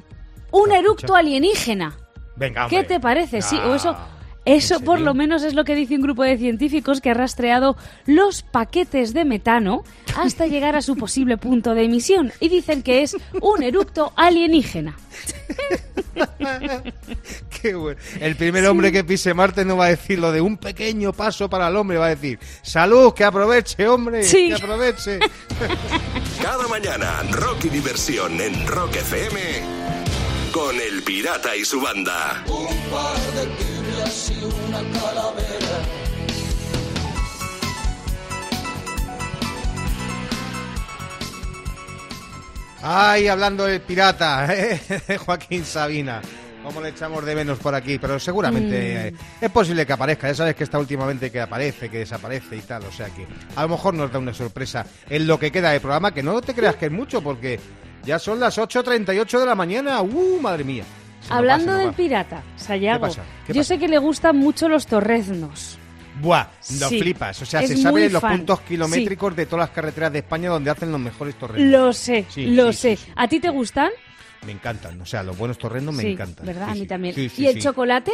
Un 0.52 0.68
Lo 0.68 0.74
eructo 0.76 1.16
alienígena. 1.16 1.96
Venga, 2.36 2.68
¿Qué 2.68 2.76
hombre. 2.76 2.88
te 2.88 3.00
parece? 3.00 3.42
Sí, 3.42 3.56
o 3.58 3.74
eso, 3.74 3.90
Ah, 3.98 4.08
eso 4.44 4.76
¿en 4.76 4.84
por 4.84 4.96
serio? 4.98 5.06
lo 5.06 5.14
menos 5.14 5.42
es 5.42 5.54
lo 5.54 5.64
que 5.64 5.74
dice 5.74 5.96
un 5.96 6.02
grupo 6.02 6.22
de 6.22 6.36
científicos 6.38 7.00
que 7.00 7.10
ha 7.10 7.14
rastreado 7.14 7.76
los 8.06 8.42
paquetes 8.42 9.12
de 9.14 9.24
metano 9.24 9.82
hasta 10.16 10.46
llegar 10.46 10.76
a 10.76 10.82
su 10.82 10.94
posible 10.98 11.36
punto 11.36 11.74
de 11.74 11.84
emisión 11.84 12.32
y 12.40 12.48
dicen 12.48 12.82
que 12.84 13.02
es 13.02 13.16
un 13.40 13.62
eructo 13.64 14.12
alienígena. 14.14 14.94
Qué 17.62 17.74
bueno. 17.74 17.98
El 18.20 18.36
primer 18.36 18.66
hombre 18.66 18.92
que 18.92 19.04
pise 19.04 19.34
Marte 19.34 19.64
no 19.64 19.76
va 19.76 19.86
a 19.86 19.88
decir 19.90 20.18
lo 20.18 20.32
de 20.32 20.40
un 20.40 20.56
pequeño 20.58 21.12
paso 21.12 21.48
para 21.48 21.68
el 21.68 21.76
hombre, 21.76 21.98
va 21.98 22.06
a 22.06 22.14
decir 22.14 22.38
salud, 22.62 23.12
que 23.14 23.24
aproveche, 23.24 23.88
hombre, 23.88 24.22
Sí. 24.22 24.48
que 24.48 24.54
aproveche. 24.54 25.18
Cada 26.42 26.66
mañana, 26.68 27.22
rock 27.30 27.64
y 27.64 27.68
diversión 27.70 28.40
en 28.40 28.66
Rock 28.66 28.96
FM 28.96 29.40
con 30.52 30.76
El 30.80 31.02
Pirata 31.02 31.56
y 31.56 31.64
su 31.64 31.80
banda. 31.80 32.44
Ay, 42.86 43.28
hablando 43.28 43.64
del 43.64 43.80
pirata, 43.80 44.46
¿eh? 44.54 44.78
Joaquín 45.16 45.64
Sabina. 45.64 46.20
¿Cómo 46.62 46.82
le 46.82 46.90
echamos 46.90 47.24
de 47.24 47.34
menos 47.34 47.58
por 47.58 47.74
aquí? 47.74 47.98
Pero 47.98 48.20
seguramente 48.20 49.08
eh, 49.08 49.14
es 49.40 49.50
posible 49.50 49.86
que 49.86 49.94
aparezca. 49.94 50.28
Ya 50.28 50.34
sabes 50.34 50.54
que 50.54 50.64
está 50.64 50.78
últimamente 50.78 51.30
que 51.30 51.40
aparece, 51.40 51.88
que 51.88 52.00
desaparece 52.00 52.56
y 52.56 52.60
tal. 52.60 52.84
O 52.84 52.92
sea 52.92 53.06
que 53.06 53.26
a 53.56 53.62
lo 53.62 53.70
mejor 53.70 53.94
nos 53.94 54.12
da 54.12 54.18
una 54.18 54.34
sorpresa 54.34 54.84
en 55.08 55.26
lo 55.26 55.38
que 55.38 55.50
queda 55.50 55.70
de 55.70 55.80
programa. 55.80 56.12
Que 56.12 56.22
no 56.22 56.38
te 56.42 56.52
creas 56.52 56.76
que 56.76 56.86
es 56.86 56.92
mucho, 56.92 57.22
porque 57.22 57.58
ya 58.04 58.18
son 58.18 58.38
las 58.38 58.58
8.38 58.58 59.40
de 59.40 59.46
la 59.46 59.54
mañana. 59.54 60.02
¡Uh, 60.02 60.38
madre 60.42 60.64
mía! 60.64 60.84
Se 61.22 61.32
Hablando 61.32 61.74
del 61.74 61.94
pirata, 61.94 62.42
Sayago, 62.56 63.06
¿Qué 63.06 63.08
pasa? 63.08 63.22
¿Qué 63.46 63.54
yo 63.54 63.64
sé 63.64 63.78
que 63.78 63.88
le 63.88 63.96
gustan 63.96 64.36
mucho 64.36 64.68
los 64.68 64.86
torreznos. 64.86 65.78
Buah, 66.20 66.46
lo 66.80 66.88
Sí, 66.88 67.00
flipas. 67.00 67.42
O 67.42 67.46
sea, 67.46 67.66
se 67.66 67.76
sabe 67.76 68.08
los 68.08 68.20
fan. 68.20 68.36
puntos 68.38 68.60
kilométricos 68.60 69.34
de 69.34 69.46
todas 69.46 69.68
las 69.68 69.74
carreteras 69.74 70.12
de 70.12 70.20
España 70.20 70.48
donde 70.50 70.70
hacen 70.70 70.92
los 70.92 71.00
mejores 71.00 71.34
torrendos. 71.36 71.70
Lo 71.72 71.92
sé, 71.92 72.24
Sí, 72.28 72.46
lo 72.46 72.72
sé. 72.72 72.98
¿A 73.16 73.26
ti 73.28 73.40
te 73.40 73.48
gustan? 73.50 73.90
Me 74.46 74.52
encantan. 74.52 75.00
O 75.00 75.06
sea, 75.06 75.22
los 75.22 75.36
buenos 75.36 75.58
torrendos 75.58 75.94
me 75.94 76.08
encantan. 76.12 76.44
¿verdad? 76.46 76.68
A 76.70 76.74
mí 76.74 76.86
también. 76.86 77.14
¿Y 77.36 77.46
el 77.46 77.60
chocolate? 77.60 78.12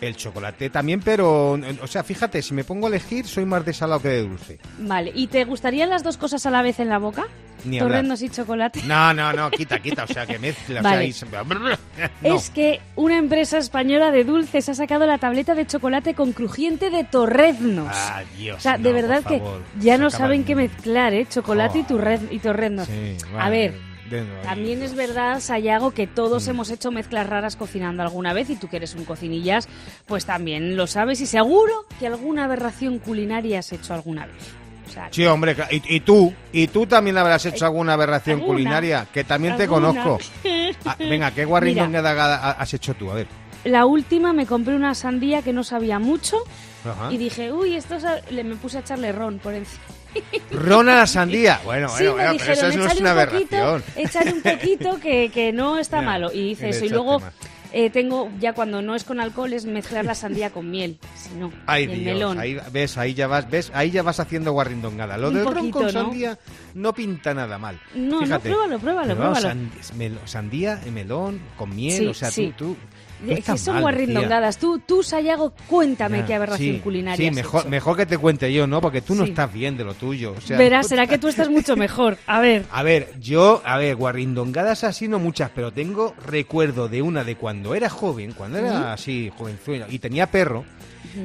El 0.00 0.16
chocolate 0.16 0.70
también, 0.70 1.00
pero, 1.00 1.52
o 1.52 1.86
sea, 1.86 2.02
fíjate, 2.04 2.42
si 2.42 2.52
me 2.54 2.64
pongo 2.64 2.86
a 2.86 2.90
elegir, 2.90 3.26
soy 3.26 3.44
más 3.46 3.64
de 3.64 3.72
salado 3.72 4.00
que 4.02 4.08
de 4.08 4.22
dulce. 4.22 4.58
Vale. 4.78 5.10
¿Y 5.14 5.26
te 5.28 5.44
gustarían 5.44 5.88
las 5.88 6.02
dos 6.02 6.16
cosas 6.18 6.44
a 6.46 6.50
la 6.50 6.62
vez 6.62 6.80
en 6.80 6.88
la 6.88 6.98
boca? 6.98 7.26
Ni 7.64 7.78
y 7.78 8.28
chocolate. 8.28 8.82
No, 8.86 9.12
no, 9.14 9.32
no, 9.32 9.50
quita, 9.50 9.80
quita, 9.80 10.04
o 10.04 10.06
sea, 10.06 10.26
que 10.26 10.38
mezcla. 10.38 10.82
Vale. 10.82 11.10
O 11.10 11.12
sea, 11.12 11.28
y- 11.28 12.28
no. 12.28 12.36
Es 12.36 12.50
que 12.50 12.80
una 12.94 13.18
empresa 13.18 13.58
española 13.58 14.10
de 14.12 14.24
dulces 14.24 14.68
ha 14.68 14.74
sacado 14.74 15.06
la 15.06 15.18
tableta 15.18 15.54
de 15.54 15.66
chocolate 15.66 16.14
con 16.14 16.32
crujiente 16.32 16.90
de 16.90 17.04
torreznos. 17.04 17.88
Ah, 17.90 18.22
Dios, 18.36 18.58
o 18.58 18.60
sea, 18.60 18.76
no, 18.76 18.84
de 18.84 18.92
verdad 18.92 19.24
que 19.24 19.38
favor, 19.38 19.62
ya 19.80 19.96
se 19.96 20.02
no 20.02 20.10
saben 20.10 20.44
qué 20.44 20.54
mezclar, 20.54 21.14
¿eh? 21.14 21.26
Chocolate 21.28 21.78
y, 21.80 21.82
Joder. 21.84 22.20
turrez- 22.20 22.28
y 22.32 22.38
torreznos. 22.38 22.86
Sí, 22.86 23.16
a 23.36 23.48
ver, 23.50 23.74
de- 24.10 24.24
también 24.42 24.82
es 24.82 24.94
verdad, 24.94 25.40
Sayago, 25.40 25.90
que 25.92 26.06
todos 26.06 26.46
Mm. 26.46 26.50
hemos 26.50 26.70
hecho 26.70 26.90
mezclas 26.90 27.26
raras 27.28 27.56
cocinando 27.56 28.02
alguna 28.02 28.32
vez 28.32 28.50
y 28.50 28.56
tú 28.56 28.68
que 28.68 28.76
eres 28.76 28.94
un 28.94 29.04
cocinillas, 29.04 29.68
pues 30.06 30.24
también 30.26 30.76
lo 30.76 30.86
sabes 30.86 31.20
y 31.20 31.26
seguro 31.26 31.84
que 31.98 32.06
alguna 32.06 32.44
aberración 32.44 32.98
culinaria 32.98 33.58
has 33.60 33.72
hecho 33.72 33.94
alguna 33.94 34.26
vez. 34.26 34.36
O 34.88 34.90
sea, 34.90 35.08
Sí, 35.10 35.24
hombre, 35.26 35.56
y, 35.70 35.96
y 35.96 36.00
tú, 36.00 36.32
y 36.52 36.68
tú 36.68 36.86
también 36.86 37.18
habrás 37.18 37.44
hecho 37.44 37.66
alguna 37.66 37.94
aberración 37.94 38.36
¿Alguna? 38.40 38.52
culinaria, 38.54 39.06
que 39.12 39.24
también 39.24 39.56
te 39.56 39.66
conozco. 39.66 40.18
Ah, 40.84 40.94
venga, 40.98 41.30
¿qué 41.32 41.44
guarrindón 41.44 41.94
has 41.96 42.74
hecho 42.74 42.94
tú? 42.94 43.10
A 43.10 43.14
ver. 43.14 43.26
la 43.64 43.86
última 43.86 44.32
me 44.32 44.46
compré 44.46 44.76
una 44.76 44.94
sandía 44.94 45.42
que 45.42 45.52
no 45.52 45.64
sabía 45.64 45.98
mucho 45.98 46.36
Ajá. 46.84 47.12
y 47.12 47.16
dije, 47.18 47.52
uy, 47.52 47.74
esto 47.74 47.98
sa-". 47.98 48.20
le 48.30 48.44
me 48.44 48.54
puse 48.56 48.76
a 48.78 48.80
echarle 48.80 49.10
ron 49.12 49.38
por 49.38 49.54
encima. 49.54 49.82
Ron 50.50 50.88
a 50.88 50.96
la 50.96 51.06
sandía. 51.06 51.60
Bueno, 51.64 51.88
sí, 51.90 52.04
pero 52.38 52.52
eso 52.52 52.62
no 52.78 52.86
es 52.86 52.92
"Échale 52.92 53.00
una 53.00 53.12
un 53.14 53.28
poquito, 53.30 53.56
aberración. 53.56 53.84
échale 53.96 54.32
un 54.32 54.42
poquito 54.42 55.00
que, 55.00 55.30
que 55.32 55.52
no 55.52 55.78
está 55.78 56.02
malo. 56.02 56.32
Y 56.32 56.54
le 56.56 56.70
eso. 56.70 56.84
Y 56.84 56.88
luego 56.88 57.20
eh, 57.72 57.90
tengo, 57.90 58.30
ya 58.40 58.52
cuando 58.54 58.80
no 58.80 58.94
es 58.94 59.04
con 59.04 59.20
alcohol, 59.20 59.52
es 59.52 59.66
mezclar 59.66 60.04
la 60.04 60.14
sandía 60.14 60.50
con 60.50 60.70
miel. 60.70 60.98
Si 61.16 61.34
no, 61.34 61.52
Ay, 61.66 61.84
y 61.84 61.90
el 61.92 61.98
Dios, 62.04 62.14
melón. 62.14 62.38
ahí 62.38 62.56
ves, 62.72 62.96
ahí 62.96 63.12
ya 63.12 63.26
vas, 63.26 63.50
ves, 63.50 63.70
ahí 63.74 63.90
ya 63.90 64.02
vas 64.02 64.18
haciendo 64.20 64.52
guarrindongada. 64.52 65.18
Lo 65.18 65.28
Un 65.28 65.34
del 65.34 65.44
ron 65.44 65.54
poquito, 65.54 65.78
con 65.78 65.86
¿no? 65.86 65.92
sandía 65.92 66.38
no 66.74 66.94
pinta 66.94 67.34
nada 67.34 67.58
mal. 67.58 67.78
No, 67.94 68.22
no, 68.24 68.40
pruébalo, 68.40 68.78
pruébalo, 68.78 69.14
pruébalo. 69.16 69.50
sandía, 70.24 70.80
eh, 70.86 70.90
melón, 70.90 71.40
con 71.56 71.74
miel, 71.74 71.98
Sí, 71.98 72.06
o 72.06 72.14
sea, 72.14 72.30
sí. 72.30 72.54
tú, 72.56 72.68
tú 72.68 72.76
no 73.22 73.34
que 73.36 73.58
son 73.58 73.74
mal, 73.74 73.82
guarrindongadas. 73.82 74.58
Tú, 74.58 74.78
tú, 74.78 75.02
Sayago, 75.02 75.52
cuéntame 75.68 76.18
Ya, 76.18 76.26
qué 76.26 76.34
aberración 76.34 76.76
sí, 76.76 76.80
culinaria 76.80 77.16
Sí, 77.16 77.28
has 77.28 77.34
mejor, 77.34 77.60
hecho. 77.62 77.68
mejor 77.70 77.96
que 77.96 78.06
te 78.06 78.18
cuente 78.18 78.52
yo, 78.52 78.66
¿no? 78.66 78.80
Porque 78.80 79.00
tú 79.00 79.14
no 79.14 79.24
Sí. 79.24 79.30
estás 79.30 79.52
bien 79.52 79.76
de 79.76 79.84
lo 79.84 79.94
tuyo. 79.94 80.34
O 80.36 80.40
sea, 80.40 80.58
Verás, 80.58 80.88
será 80.88 81.06
que 81.06 81.18
tú 81.18 81.28
estás 81.28 81.48
mucho 81.48 81.76
mejor. 81.76 82.18
A 82.26 82.40
ver. 82.40 82.64
A 82.70 82.82
ver, 82.82 83.12
yo, 83.20 83.62
a 83.64 83.78
ver, 83.78 83.96
guarrindongadas 83.96 84.84
así 84.84 85.08
no 85.08 85.18
muchas, 85.18 85.50
pero 85.54 85.72
tengo 85.72 86.14
recuerdo 86.26 86.88
de 86.88 87.02
una 87.02 87.24
de 87.24 87.36
cuando 87.36 87.74
era 87.74 87.88
joven, 87.88 88.32
cuando 88.32 88.58
era 88.58 88.92
así, 88.92 89.30
jovenzuelo, 89.36 89.86
y 89.88 89.98
tenía 89.98 90.26
perro. 90.30 90.64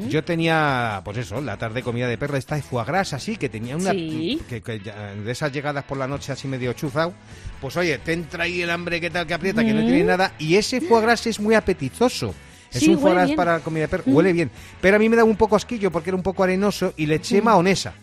Yo 0.10 0.24
tenía, 0.24 1.02
pues 1.04 1.18
eso, 1.18 1.42
la 1.42 1.58
tarde 1.58 1.82
comida 1.84 2.08
de 2.08 2.18
perro, 2.18 2.38
esta 2.38 2.56
de 2.56 2.62
foie 2.62 2.86
gras 2.86 3.14
así, 3.14 3.38
que 3.38 3.50
tenía 3.50 3.76
una... 3.76 3.92
Sí. 3.92 4.40
Que, 4.50 4.62
que 4.62 4.80
ya- 4.80 5.14
de 5.14 5.32
esas 5.32 5.52
llegadas 5.52 5.84
por 5.84 5.98
la 5.98 6.08
noche 6.08 6.32
así 6.32 6.48
medio 6.48 6.74
chuzao. 6.74 7.14
Pues 7.60 7.76
oye, 7.78 7.98
te 8.00 8.14
entra 8.14 8.44
ahí 8.46 8.62
el 8.62 8.70
hambre 8.70 9.00
que 9.02 9.10
tal, 9.10 9.28
que 9.28 9.34
aprieta, 9.34 9.64
que 9.64 9.74
no 9.74 9.82
tiene 9.82 10.04
nada. 10.04 10.34
Y 10.40 10.56
ese 10.56 10.82
foie 10.82 11.02
gras 11.02 11.26
es 11.28 11.40
muy 11.40 11.56
apetitoso. 11.56 12.34
Es 12.72 12.80
Sí, 12.80 12.90
un 12.90 13.00
foie 13.00 13.14
gras 13.14 13.26
bien. 13.28 13.36
para 13.38 13.60
comida 13.60 13.82
de 13.84 13.88
perro. 13.90 14.04
Huele 14.08 14.32
bien. 14.34 14.50
Pero 14.80 14.96
a 14.96 15.00
mí 15.00 15.10
me 15.10 15.16
da 15.18 15.24
un 15.24 15.36
poco 15.36 15.56
asquillo 15.56 15.92
porque 15.92 16.10
era 16.10 16.18
un 16.18 16.24
poco 16.24 16.44
arenoso 16.44 16.94
y 16.98 17.06
le 17.06 17.16
eché 17.16 17.42
mahonesa. 17.42 17.94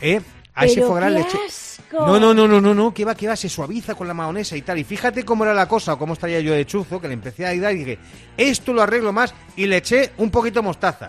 ¿Eh? 0.00 0.20
A 0.54 0.66
ese 0.66 0.82
foie 0.82 0.96
gras 1.00 1.10
qué 1.12 1.14
le 1.18 1.20
eché... 1.20 1.38
asco. 1.46 2.06
No, 2.06 2.20
no, 2.20 2.34
no, 2.34 2.46
no, 2.48 2.60
no, 2.60 2.74
no, 2.74 2.92
que 2.94 3.04
va, 3.04 3.14
que 3.14 3.26
va, 3.26 3.36
se 3.36 3.48
suaviza 3.48 3.94
con 3.94 4.06
la 4.08 4.14
mahonesa 4.14 4.56
y 4.56 4.62
tal. 4.62 4.78
Y 4.78 4.84
fíjate 4.84 5.24
cómo 5.24 5.44
era 5.44 5.54
la 5.54 5.66
cosa, 5.68 5.94
o 5.94 5.98
cómo 5.98 6.12
estaría 6.14 6.40
yo 6.40 6.52
de 6.52 6.66
chuzo, 6.66 7.00
que 7.00 7.08
le 7.08 7.14
empecé 7.14 7.46
a 7.46 7.56
dar 7.58 7.74
y 7.74 7.78
dije, 7.78 7.98
esto 8.36 8.72
lo 8.72 8.82
arreglo 8.82 9.12
más 9.12 9.34
y 9.56 9.66
le 9.66 9.78
eché 9.78 10.12
un 10.18 10.30
poquito 10.30 10.62
mostaza. 10.62 11.08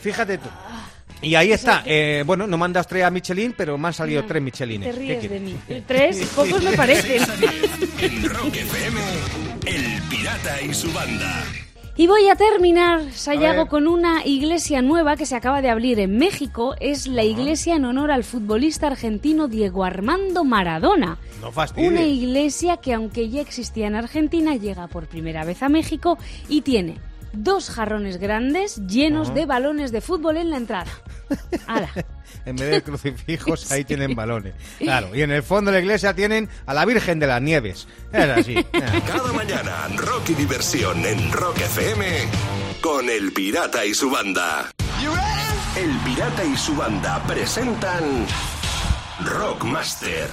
Fíjate 0.00 0.38
tú. 0.38 0.48
Y 1.22 1.36
ahí 1.36 1.52
está. 1.52 1.82
Eh, 1.86 2.24
bueno, 2.26 2.46
no 2.48 2.58
mandas 2.58 2.86
tres 2.88 3.04
a 3.04 3.10
Michelin, 3.10 3.54
pero 3.56 3.78
me 3.78 3.88
han 3.88 3.94
salido 3.94 4.24
tres 4.24 4.42
Michelines. 4.42 4.88
Te 4.88 4.94
¿Qué 4.94 4.98
ríes 5.00 5.22
de 5.22 5.28
quieres? 5.28 5.42
mí. 5.42 5.84
Tres, 5.86 6.16
pocos 6.34 6.62
me 6.62 6.72
parecen. 6.72 7.22
En 8.00 8.28
Rock 8.28 8.56
FM, 8.56 9.00
El 9.66 10.02
Pirata 10.08 10.60
y 10.62 10.74
su 10.74 10.92
banda. 10.92 11.44
Y 11.94 12.06
voy 12.06 12.26
a 12.30 12.36
terminar, 12.36 13.12
Sayago, 13.12 13.66
con 13.66 13.86
una 13.86 14.24
iglesia 14.24 14.80
nueva 14.80 15.16
que 15.16 15.26
se 15.26 15.36
acaba 15.36 15.60
de 15.60 15.68
abrir 15.68 16.00
en 16.00 16.16
México. 16.16 16.74
Es 16.80 17.06
la 17.06 17.22
iglesia 17.22 17.76
en 17.76 17.84
honor 17.84 18.10
al 18.10 18.24
futbolista 18.24 18.86
argentino 18.86 19.46
Diego 19.46 19.84
Armando 19.84 20.42
Maradona. 20.42 21.18
No 21.42 21.52
fastidies. 21.52 21.90
Una 21.90 22.02
iglesia 22.02 22.78
que, 22.78 22.94
aunque 22.94 23.28
ya 23.28 23.42
existía 23.42 23.88
en 23.88 23.94
Argentina, 23.94 24.56
llega 24.56 24.86
por 24.86 25.06
primera 25.06 25.44
vez 25.44 25.62
a 25.62 25.68
México 25.68 26.16
y 26.48 26.62
tiene 26.62 26.98
dos 27.34 27.68
jarrones 27.68 28.16
grandes 28.16 28.86
llenos 28.86 29.34
de 29.34 29.44
balones 29.44 29.92
de 29.92 30.00
fútbol 30.00 30.38
en 30.38 30.48
la 30.48 30.56
entrada. 30.56 30.90
¡Hala! 31.66 31.90
En 32.44 32.56
vez 32.56 32.70
de 32.70 32.82
crucifijos, 32.82 33.70
ahí 33.72 33.84
tienen 33.84 34.14
balones. 34.14 34.54
Claro, 34.78 35.14
y 35.14 35.22
en 35.22 35.30
el 35.30 35.42
fondo 35.42 35.70
de 35.70 35.78
la 35.78 35.82
iglesia 35.82 36.14
tienen 36.14 36.48
a 36.66 36.74
la 36.74 36.84
Virgen 36.84 37.18
de 37.18 37.26
las 37.26 37.40
Nieves. 37.40 37.86
Es 38.12 38.28
así. 38.28 38.54
Cada 39.06 39.32
mañana, 39.32 39.88
rock 39.96 40.30
y 40.30 40.34
diversión 40.34 41.04
en 41.04 41.30
Rock 41.32 41.58
FM 41.58 42.06
con 42.80 43.08
El 43.08 43.32
Pirata 43.32 43.84
y 43.84 43.94
su 43.94 44.10
banda. 44.10 44.70
El 45.76 45.90
Pirata 46.04 46.44
y 46.44 46.56
su 46.56 46.76
banda 46.76 47.22
presentan 47.26 48.26
Rockmaster. 49.24 50.28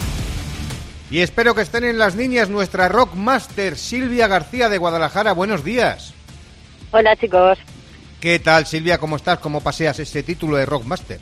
Y 1.09 1.19
espero 1.19 1.55
que 1.55 1.61
estén 1.61 1.85
en 1.85 1.97
las 1.97 2.15
niñas 2.15 2.49
nuestra 2.49 2.89
rockmaster 2.89 3.77
Silvia 3.77 4.27
García 4.27 4.67
de 4.69 4.77
Guadalajara. 4.77 5.31
Buenos 5.31 5.63
días. 5.63 6.13
Hola 6.91 7.15
chicos, 7.15 7.57
¿Qué 8.19 8.37
tal, 8.39 8.65
Silvia? 8.65 8.97
¿Cómo 8.97 9.15
estás? 9.15 9.39
¿Cómo 9.39 9.61
paseas 9.61 9.97
este 9.99 10.23
título 10.23 10.57
de 10.57 10.65
rockmaster? 10.65 11.21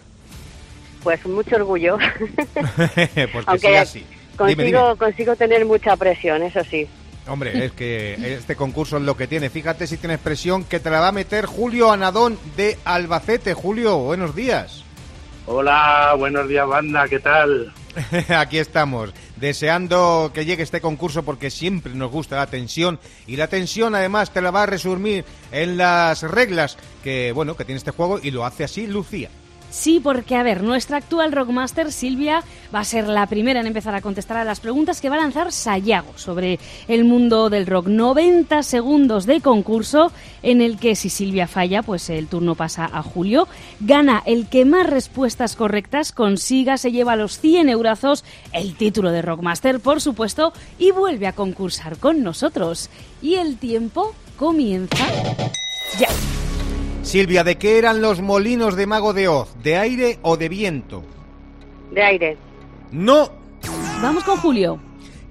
Pues 1.04 1.26
mucho 1.26 1.56
orgullo, 1.56 1.98
pues 2.56 3.10
que 3.14 3.30
aunque 3.46 3.60
sea 3.60 3.82
así. 3.82 4.04
consigo, 4.36 4.64
Dime, 4.64 4.64
dime. 4.64 4.98
consigo 4.98 5.36
tener 5.36 5.66
mucha 5.66 5.96
presión, 5.96 6.44
eso 6.44 6.64
sí. 6.64 6.88
Hombre, 7.28 7.66
es 7.66 7.72
que 7.74 8.36
este 8.36 8.56
concurso 8.56 8.98
es 8.98 9.04
lo 9.04 9.18
que 9.18 9.28
tiene. 9.28 9.50
Fíjate 9.50 9.86
si 9.86 9.98
tienes 9.98 10.20
presión 10.20 10.64
que 10.64 10.80
te 10.80 10.90
la 10.90 11.02
va 11.02 11.10
a 11.10 11.12
meter 11.12 11.46
Julio 11.46 11.92
Anadón 11.92 12.40
de 12.56 12.78
Albacete. 12.86 13.54
Julio, 13.54 13.98
buenos 13.98 14.34
días. 14.34 14.84
Hola, 15.46 16.14
buenos 16.18 16.48
días 16.48 16.68
banda, 16.68 17.08
¿qué 17.08 17.20
tal? 17.20 17.74
Aquí 18.30 18.60
estamos, 18.60 19.14
deseando 19.38 20.32
que 20.34 20.46
llegue 20.46 20.62
este 20.64 20.82
concurso 20.82 21.24
porque 21.24 21.50
siempre 21.50 21.94
nos 21.94 22.12
gusta 22.12 22.36
la 22.36 22.48
tensión 22.48 23.00
y 23.26 23.38
la 23.38 23.48
tensión 23.48 23.96
además 23.96 24.32
te 24.32 24.42
la 24.42 24.52
va 24.52 24.64
a 24.64 24.66
resumir 24.68 25.26
en 25.52 25.78
las 25.78 26.22
reglas 26.22 26.78
que 27.04 27.32
bueno 27.32 27.56
que 27.56 27.66
tiene 27.66 27.78
este 27.78 27.92
juego 27.92 28.20
y 28.22 28.32
lo 28.32 28.46
hace 28.46 28.66
así 28.66 28.88
Lucía. 28.88 29.30
Sí, 29.70 30.00
porque 30.00 30.36
a 30.36 30.44
ver, 30.44 30.64
nuestra 30.64 30.98
actual 30.98 31.32
Rockmaster 31.32 31.92
Silvia 31.92 32.44
va 32.74 32.80
a 32.80 32.86
ser 32.86 33.08
la 33.08 33.28
primera 33.28 33.60
en 33.60 33.68
empezar 33.68 33.94
a 33.96 34.02
contestar 34.02 34.38
a 34.38 34.46
las 34.46 34.60
preguntas 34.60 35.02
que 35.02 35.10
va 35.10 35.16
a 35.16 35.20
lanzar 35.20 35.52
Sayago 35.52 36.14
sobre 36.16 36.60
el 36.88 37.04
mundo 37.04 37.50
del 37.50 37.68
rock. 37.68 37.88
90 37.88 38.64
segundos 38.64 39.26
de 39.26 39.42
concurso 39.42 40.12
en 40.42 40.62
el 40.62 40.78
que 40.78 40.96
si 40.96 41.10
Silvia 41.10 41.48
falla, 41.48 41.84
pues 41.84 42.10
el 42.10 42.28
turno 42.28 42.56
pasa 42.56 42.90
a 42.92 43.04
Julio. 43.04 43.48
Gana 43.80 44.24
el 44.26 44.48
que 44.48 44.64
más 44.64 44.90
respuestas 44.90 45.56
correctas 45.56 46.12
consiga, 46.12 46.78
se 46.78 46.92
lleva 46.92 47.16
los 47.16 47.40
100 47.40 47.70
eurazos, 47.70 48.24
el 48.54 48.76
título 48.76 49.12
de 49.12 49.22
Rockmaster, 49.22 49.80
por 49.80 50.02
supuesto, 50.02 50.54
y 50.80 50.92
vuelve 50.92 51.28
a 51.28 51.34
concursar 51.34 51.98
con 51.98 52.24
nosotros. 52.24 52.90
Y 53.22 53.36
el 53.36 53.58
tiempo 53.58 54.16
comienza. 54.38 55.06
Silvia, 57.08 57.46
¿de 57.46 57.56
qué 57.58 57.78
eran 57.78 58.02
los 58.02 58.22
molinos 58.22 58.76
de 58.76 58.86
Mago 58.86 59.14
de 59.14 59.30
Oz? 59.30 59.56
¿De 59.64 59.78
aire 59.78 60.20
o 60.24 60.36
de 60.36 60.50
viento? 60.50 61.04
De 61.94 62.04
aire, 62.04 62.38
No. 62.92 63.32
Vamos 64.02 64.26
con 64.26 64.36
Julio. 64.38 64.78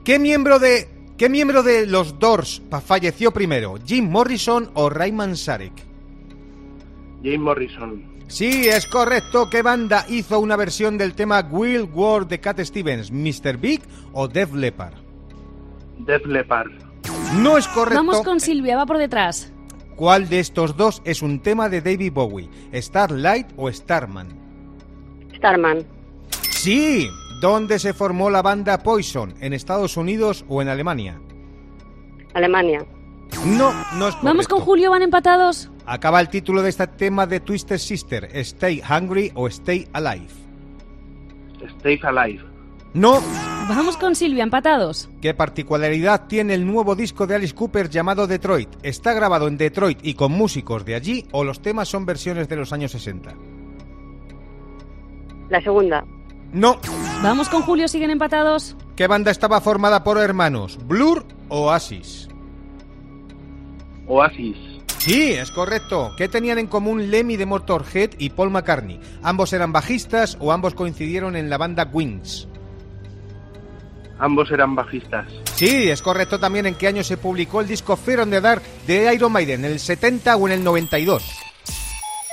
¿Qué 0.02 0.18
miembro 0.18 0.58
de 0.58 0.88
qué 1.18 1.28
miembro 1.28 1.62
de 1.62 1.86
los 1.86 2.18
Doors 2.18 2.62
falleció 2.82 3.30
primero? 3.30 3.74
¿Jim 3.84 4.10
Morrison 4.10 4.70
o 4.72 4.88
Ray 4.88 5.12
Manzarek? 5.12 5.74
Jim 7.22 7.42
Morrison, 7.42 8.02
Sí, 8.26 8.66
es 8.68 8.86
correcto. 8.86 9.50
¿Qué 9.50 9.60
banda 9.60 10.06
hizo 10.08 10.40
una 10.40 10.56
versión 10.56 10.96
del 10.96 11.14
tema 11.14 11.46
Will 11.50 11.82
War 11.92 12.26
de 12.26 12.40
Cat 12.40 12.58
Stevens? 12.60 13.12
¿Mr. 13.12 13.58
Big 13.58 13.82
o 14.14 14.26
Def 14.28 14.54
Leppard? 14.54 14.94
Def 15.98 16.24
Leppard, 16.24 16.70
No 17.36 17.58
es 17.58 17.68
correcto. 17.68 17.98
Vamos 17.98 18.22
con 18.22 18.40
Silvia, 18.40 18.78
va 18.78 18.86
por 18.86 18.96
detrás. 18.96 19.52
¿Cuál 19.96 20.28
de 20.28 20.40
estos 20.40 20.76
dos 20.76 21.00
es 21.04 21.22
un 21.22 21.40
tema 21.40 21.68
de 21.68 21.80
David 21.80 22.12
Bowie? 22.12 22.48
¿Starlight 22.74 23.48
o 23.56 23.70
Starman? 23.72 24.28
Starman, 25.35 25.85
Sí. 26.50 27.09
¿Dónde 27.40 27.78
se 27.78 27.92
formó 27.92 28.30
la 28.30 28.40
banda 28.42 28.78
Poison? 28.82 29.35
¿En 29.40 29.52
Estados 29.52 29.96
Unidos 29.96 30.44
o 30.48 30.62
en 30.62 30.68
Alemania? 30.68 31.20
Alemania, 32.35 32.85
No, 33.44 33.72
no 33.72 34.09
es 34.09 34.14
correcto. 34.14 34.18
Vamos 34.22 34.48
con 34.48 34.61
Julio, 34.61 34.90
van 34.90 35.02
empatados. 35.02 35.70
Acaba 35.85 36.20
el 36.20 36.28
título 36.28 36.62
de 36.62 36.70
este 36.70 36.87
tema 36.87 37.26
de 37.26 37.40
Twisted 37.40 37.78
Sister. 37.78 38.28
¿Stay 38.37 38.82
Hungry 38.88 39.32
o 39.35 39.46
Stay 39.48 39.87
Alive? 39.92 40.28
Stay 41.78 42.00
Alive, 42.02 42.42
No. 42.94 43.20
Vamos 43.68 43.96
con 43.96 44.14
Silvia, 44.14 44.44
empatados. 44.44 45.09
¿Qué 45.20 45.35
particularidad 45.35 46.26
tiene 46.29 46.55
el 46.55 46.64
nuevo 46.66 46.94
disco 46.94 47.26
de 47.26 47.35
Alice 47.35 47.55
Cooper 47.55 47.90
llamado 47.90 48.26
Detroit? 48.29 48.68
¿Está 48.83 49.12
grabado 49.12 49.48
en 49.48 49.57
Detroit 49.57 49.98
y 50.02 50.14
con 50.14 50.31
músicos 50.33 50.85
de 50.85 50.94
allí 50.94 51.26
o 51.33 51.42
los 51.42 51.61
temas 51.61 51.88
son 51.88 52.07
versiones 52.07 52.48
de 52.48 52.57
los 52.57 52.72
años 52.72 52.92
60? 52.92 53.35
la 55.48 55.61
segunda, 55.61 56.05
No. 56.52 56.76
Vamos 57.22 57.48
con 57.48 57.62
Julio, 57.62 57.87
siguen 57.87 58.11
empatados. 58.11 58.76
¿Qué 58.96 59.07
banda 59.07 59.31
estaba 59.31 59.61
formada 59.61 60.02
por 60.02 60.18
hermanos? 60.18 60.79
¿Blur 60.87 61.24
o 61.48 61.66
Oasis? 61.66 62.29
Oasis, 64.09 64.57
Sí, 64.98 65.33
es 65.33 65.52
correcto. 65.52 66.12
¿Qué 66.16 66.29
tenían 66.29 66.59
en 66.59 66.66
común 66.66 67.11
Lemmy 67.12 67.37
de 67.37 67.46
Motorhead 67.46 68.11
y 68.18 68.31
Paul 68.31 68.50
McCartney? 68.50 69.00
¿Ambos 69.22 69.52
eran 69.52 69.70
bajistas 69.72 70.37
o 70.40 70.50
ambos 70.50 70.74
coincidieron 70.74 71.37
en 71.37 71.48
la 71.48 71.59
banda 71.59 71.88
Wings? 71.92 72.48
Ambos 74.18 74.50
eran 74.50 74.74
bajistas, 74.74 75.26
Sí, 75.55 75.88
es 75.88 76.02
correcto 76.02 76.38
también 76.38 76.66
en 76.66 76.74
qué 76.74 76.87
año 76.88 77.02
se 77.02 77.16
publicó 77.16 77.61
el 77.62 77.66
disco 77.68 77.96
Fear 77.96 78.20
on 78.20 78.31
the 78.31 78.40
Dark 78.40 78.62
de 78.87 79.12
Iron 79.14 79.33
Maiden, 79.33 79.64
¿en 79.64 79.72
el 79.72 79.81
70 79.81 80.37
o 80.37 80.46
en 80.48 80.55
el 80.55 80.64
92? 80.64 81.22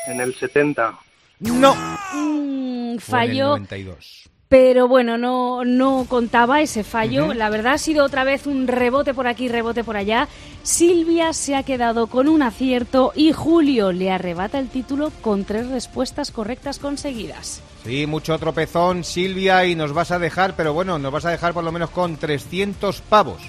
en 0.08 0.20
el 0.20 0.36
70, 0.36 0.94
No. 1.40 1.76
Mm, 1.76 2.16
O 2.16 2.16
en 2.16 2.92
el 2.96 3.02
falló, 3.02 3.48
92. 3.50 4.30
Pero 4.54 4.88
bueno, 4.88 5.18
no, 5.18 5.66
no 5.66 6.06
contaba 6.08 6.62
ese 6.62 6.84
fallo. 6.84 7.34
La 7.34 7.50
verdad 7.50 7.74
ha 7.74 7.78
sido 7.80 8.06
otra 8.06 8.24
vez 8.24 8.46
un 8.46 8.68
rebote 8.68 9.16
por 9.16 9.26
aquí, 9.26 9.48
rebote 9.48 9.84
por 9.84 9.98
allá. 9.98 10.28
Silvia 10.62 11.34
se 11.34 11.56
ha 11.56 11.64
quedado 11.64 12.06
con 12.06 12.28
un 12.28 12.44
acierto 12.44 13.14
y 13.16 13.32
Julio 13.32 13.92
le 13.92 14.12
arrebata 14.12 14.60
el 14.60 14.70
título 14.70 15.12
con 15.24 15.44
tres 15.44 15.70
respuestas 15.70 16.30
correctas 16.30 16.78
conseguidas. 16.78 17.64
Sí, 17.84 18.06
mucho 18.06 18.38
tropezón, 18.38 19.04
Silvia, 19.04 19.66
y 19.66 19.74
nos 19.74 19.92
vas 19.92 20.12
a 20.12 20.20
dejar, 20.20 20.56
pero 20.56 20.72
bueno, 20.72 21.00
nos 21.00 21.12
vas 21.12 21.26
a 21.26 21.32
dejar 21.32 21.56
por 21.56 21.64
lo 21.64 21.72
menos 21.72 21.90
con 21.90 22.18
300 22.18 23.02
pavos. 23.02 23.42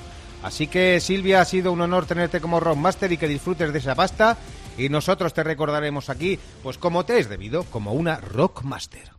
Así 0.43 0.69
que 0.69 1.01
Silvia, 1.01 1.43
ha 1.43 1.45
sido 1.45 1.71
un 1.71 1.83
honor 1.83 2.07
tenerte 2.07 2.41
como 2.41 2.61
Rockmaster 2.61 3.13
y 3.13 3.19
que 3.19 3.29
disfrutes 3.29 3.75
de 3.75 3.79
esa 3.79 3.95
pasta. 3.95 4.39
Y 4.79 4.89
nosotros 4.89 5.35
te 5.35 5.45
recordaremos 5.45 6.09
aquí, 6.09 6.39
pues 6.63 6.79
como 6.79 7.05
te 7.05 7.19
es 7.19 7.29
debido, 7.29 7.65
como 7.65 7.93
una 7.93 8.17
Rockmaster. 8.17 9.14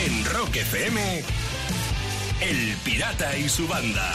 En 0.00 0.24
Rock 0.26 0.56
FM, 0.56 1.22
El 2.40 2.76
Pirata 2.84 3.36
y 3.36 3.48
su 3.48 3.66
banda. 3.66 4.12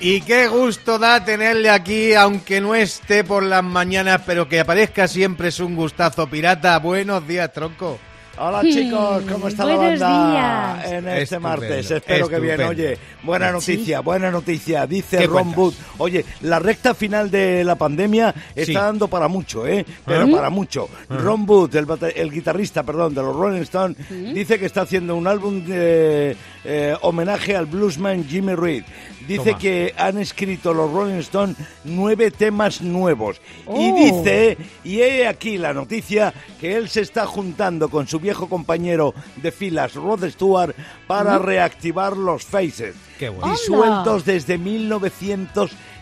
Y 0.00 0.22
qué 0.22 0.48
gusto 0.48 0.98
da 0.98 1.24
tenerle 1.24 1.68
aquí, 1.68 2.14
aunque 2.14 2.60
no 2.60 2.74
esté 2.74 3.22
por 3.22 3.42
las 3.42 3.62
mañanas, 3.62 4.22
pero 4.26 4.48
que 4.48 4.60
aparezca 4.60 5.06
siempre 5.06 5.48
es 5.48 5.60
un 5.60 5.76
gustazo. 5.76 6.26
Pirata, 6.26 6.78
buenos 6.78 7.28
días, 7.28 7.52
tronco. 7.52 8.00
Hola 8.38 8.62
chicos, 8.62 9.24
¿cómo 9.30 9.48
está 9.48 9.64
la 9.66 9.76
banda 9.76 10.78
días. 10.80 10.92
en 10.92 11.06
este 11.08 11.22
Estupendo, 11.22 11.48
martes? 11.48 11.90
Espero 11.90 12.28
que 12.30 12.40
bien. 12.40 12.62
Oye, 12.62 12.98
buena 13.22 13.52
noticia, 13.52 14.00
buena 14.00 14.30
noticia. 14.30 14.86
Dice 14.86 15.18
¿Qué 15.18 15.26
Ron? 15.26 15.52
Wood. 15.54 15.74
Oye, 15.98 16.24
la 16.40 16.58
recta 16.58 16.94
final 16.94 17.30
de 17.30 17.62
la 17.62 17.74
pandemia 17.74 18.34
está 18.54 18.64
Sí. 18.64 18.72
dando 18.72 19.08
para 19.08 19.28
mucho, 19.28 19.66
¿eh? 19.66 19.84
Pero 20.06 20.24
¿Eh? 20.26 20.32
para 20.32 20.48
mucho. 20.48 20.88
Ron 21.10 21.44
Wood, 21.46 21.76
el, 21.76 21.86
el 22.16 22.30
guitarrista, 22.32 22.82
perdón, 22.82 23.14
de 23.14 23.20
los 23.22 23.36
Rolling 23.36 23.60
Stones, 23.62 23.98
dice 24.08 24.58
que 24.58 24.64
está 24.64 24.80
haciendo 24.82 25.14
un 25.14 25.26
álbum 25.26 25.62
de 25.66 26.34
eh, 26.64 26.96
homenaje 27.02 27.54
al 27.54 27.66
bluesman 27.66 28.24
Jimmy 28.26 28.54
Reed. 28.54 28.84
Dice 29.26 29.44
Toma. 29.50 29.58
que 29.58 29.94
han 29.96 30.18
escrito 30.18 30.72
los 30.74 30.90
Rolling 30.90 31.18
Stones 31.20 31.56
nueve 31.84 32.30
temas 32.30 32.80
nuevos. 32.82 33.40
Y 33.62 33.90
Oh. 33.90 33.94
dice, 33.96 34.56
y 34.84 35.00
he 35.00 35.26
aquí 35.26 35.58
la 35.58 35.72
noticia, 35.72 36.32
que 36.60 36.76
él 36.76 36.88
se 36.88 37.00
está 37.02 37.26
juntando 37.26 37.88
con 37.88 38.06
su 38.08 38.18
viejo 38.20 38.48
compañero 38.48 39.14
de 39.36 39.52
filas, 39.52 39.94
Rod 39.94 40.28
Stewart, 40.30 40.74
para 41.06 41.38
reactivar 41.38 42.16
los 42.16 42.44
Faces. 42.44 42.94
Qué 43.18 43.28
bueno. 43.28 43.52
Disueltos 43.52 44.24
desde 44.24 44.58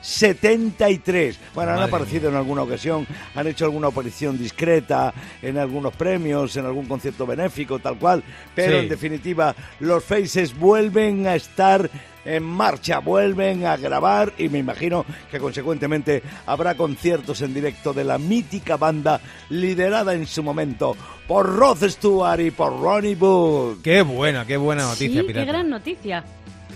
1973. 0.01 1.39
Bueno, 1.55 1.73
han 1.73 1.83
aparecido 1.83 2.29
en 2.29 2.37
alguna 2.37 2.63
ocasión, 2.63 3.07
han 3.35 3.47
hecho 3.47 3.65
alguna 3.65 3.89
aparición 3.89 4.39
discreta 4.39 5.13
en 5.43 5.59
algunos 5.59 5.95
premios, 5.95 6.57
en 6.57 6.67
algún 6.67 6.87
concierto 6.87 7.27
benéfico, 7.27 7.79
tal 7.79 7.97
cual. 7.99 8.23
Pero 8.55 8.73
Sí. 8.73 8.79
en 8.85 8.89
definitiva, 8.89 9.55
los 9.81 10.05
Faces 10.05 10.57
vuelven 10.59 11.27
a 11.27 11.35
estar 11.35 11.89
en 12.25 12.43
marcha, 12.43 12.99
vuelven 12.99 13.65
a 13.65 13.77
grabar 13.79 14.35
y 14.37 14.49
me 14.51 14.59
imagino 14.59 15.07
que 15.31 15.39
consecuentemente 15.39 16.23
habrá 16.47 16.75
conciertos 16.77 17.41
en 17.41 17.55
directo 17.55 17.95
de 17.95 18.05
la 18.05 18.19
mítica 18.19 18.77
banda 18.77 19.21
liderada 19.49 20.13
en 20.13 20.27
su 20.27 20.43
momento 20.43 20.95
por 21.27 21.47
Rod 21.47 21.83
Stewart 21.89 22.41
y 22.41 22.51
por 22.51 22.79
Ronnie 22.79 23.15
Wood. 23.15 23.79
Qué 23.83 24.03
buena, 24.03 24.45
qué 24.47 24.59
buena 24.59 24.83
noticia, 24.83 25.23
sí, 25.23 25.27
qué 25.29 25.45
gran 25.47 25.71
noticia. 25.71 26.23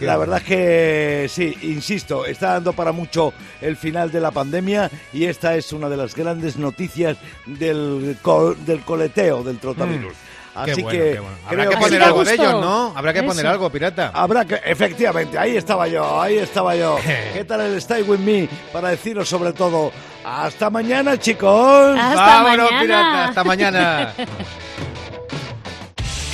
La 0.05 0.17
verdad 0.17 0.39
es 0.39 0.45
que 0.45 1.27
sí, 1.31 1.57
insisto, 1.63 2.25
está 2.27 2.53
dando 2.55 2.73
para 2.73 2.93
mucho 2.93 3.33
el 3.61 3.77
final 3.77 4.11
de 4.13 4.21
la 4.21 4.31
pandemia 4.31 4.91
y 5.13 5.25
esta 5.25 5.55
es 5.57 5.73
una 5.73 5.89
de 5.89 5.97
las 5.97 6.15
grandes 6.15 6.57
noticias 6.57 7.17
del, 7.47 8.17
co- 8.23 8.55
del 8.55 8.81
coleteo 8.81 9.43
del 9.43 9.59
trotavirus. 9.59 10.13
Qué 10.65 10.71
Así 10.71 10.83
bueno, 10.83 10.89
que 10.91 11.13
qué 11.15 11.19
bueno. 11.19 11.37
Habrá 11.47 11.57
creo 11.67 11.71
que 11.71 11.77
poner 11.79 12.03
algo 12.05 12.25
de 12.25 12.35
ellos, 12.35 12.53
¿no? 12.61 12.93
Habrá 12.97 13.13
que 13.13 13.23
poner 13.25 13.45
algo, 13.45 13.71
Pirata. 13.71 14.13
Habrá 14.15 14.45
que, 14.45 14.61
efectivamente, 14.65 15.37
ahí 15.37 15.57
estaba 15.57 15.89
yo, 15.89 16.23
ahí 16.23 16.39
estaba 16.39 16.77
yo. 16.77 16.97
¿Qué 17.33 17.45
tal 17.45 17.63
el 17.63 17.75
Stay 17.79 18.03
With 18.03 18.21
Me? 18.21 18.49
Para 18.73 18.91
deciros 18.91 19.29
sobre 19.29 19.53
todo, 19.53 19.91
hasta 20.25 20.71
mañana, 20.71 21.19
chicos. 21.19 21.99
Hasta 21.99 22.15
Vámonos, 22.25 22.71
mañana. 22.71 22.81
Pirata, 22.81 23.25
hasta 23.25 23.43
mañana. 23.45 24.15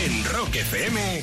En 0.04 0.24
Rock 0.24 0.56
FM, 0.56 1.22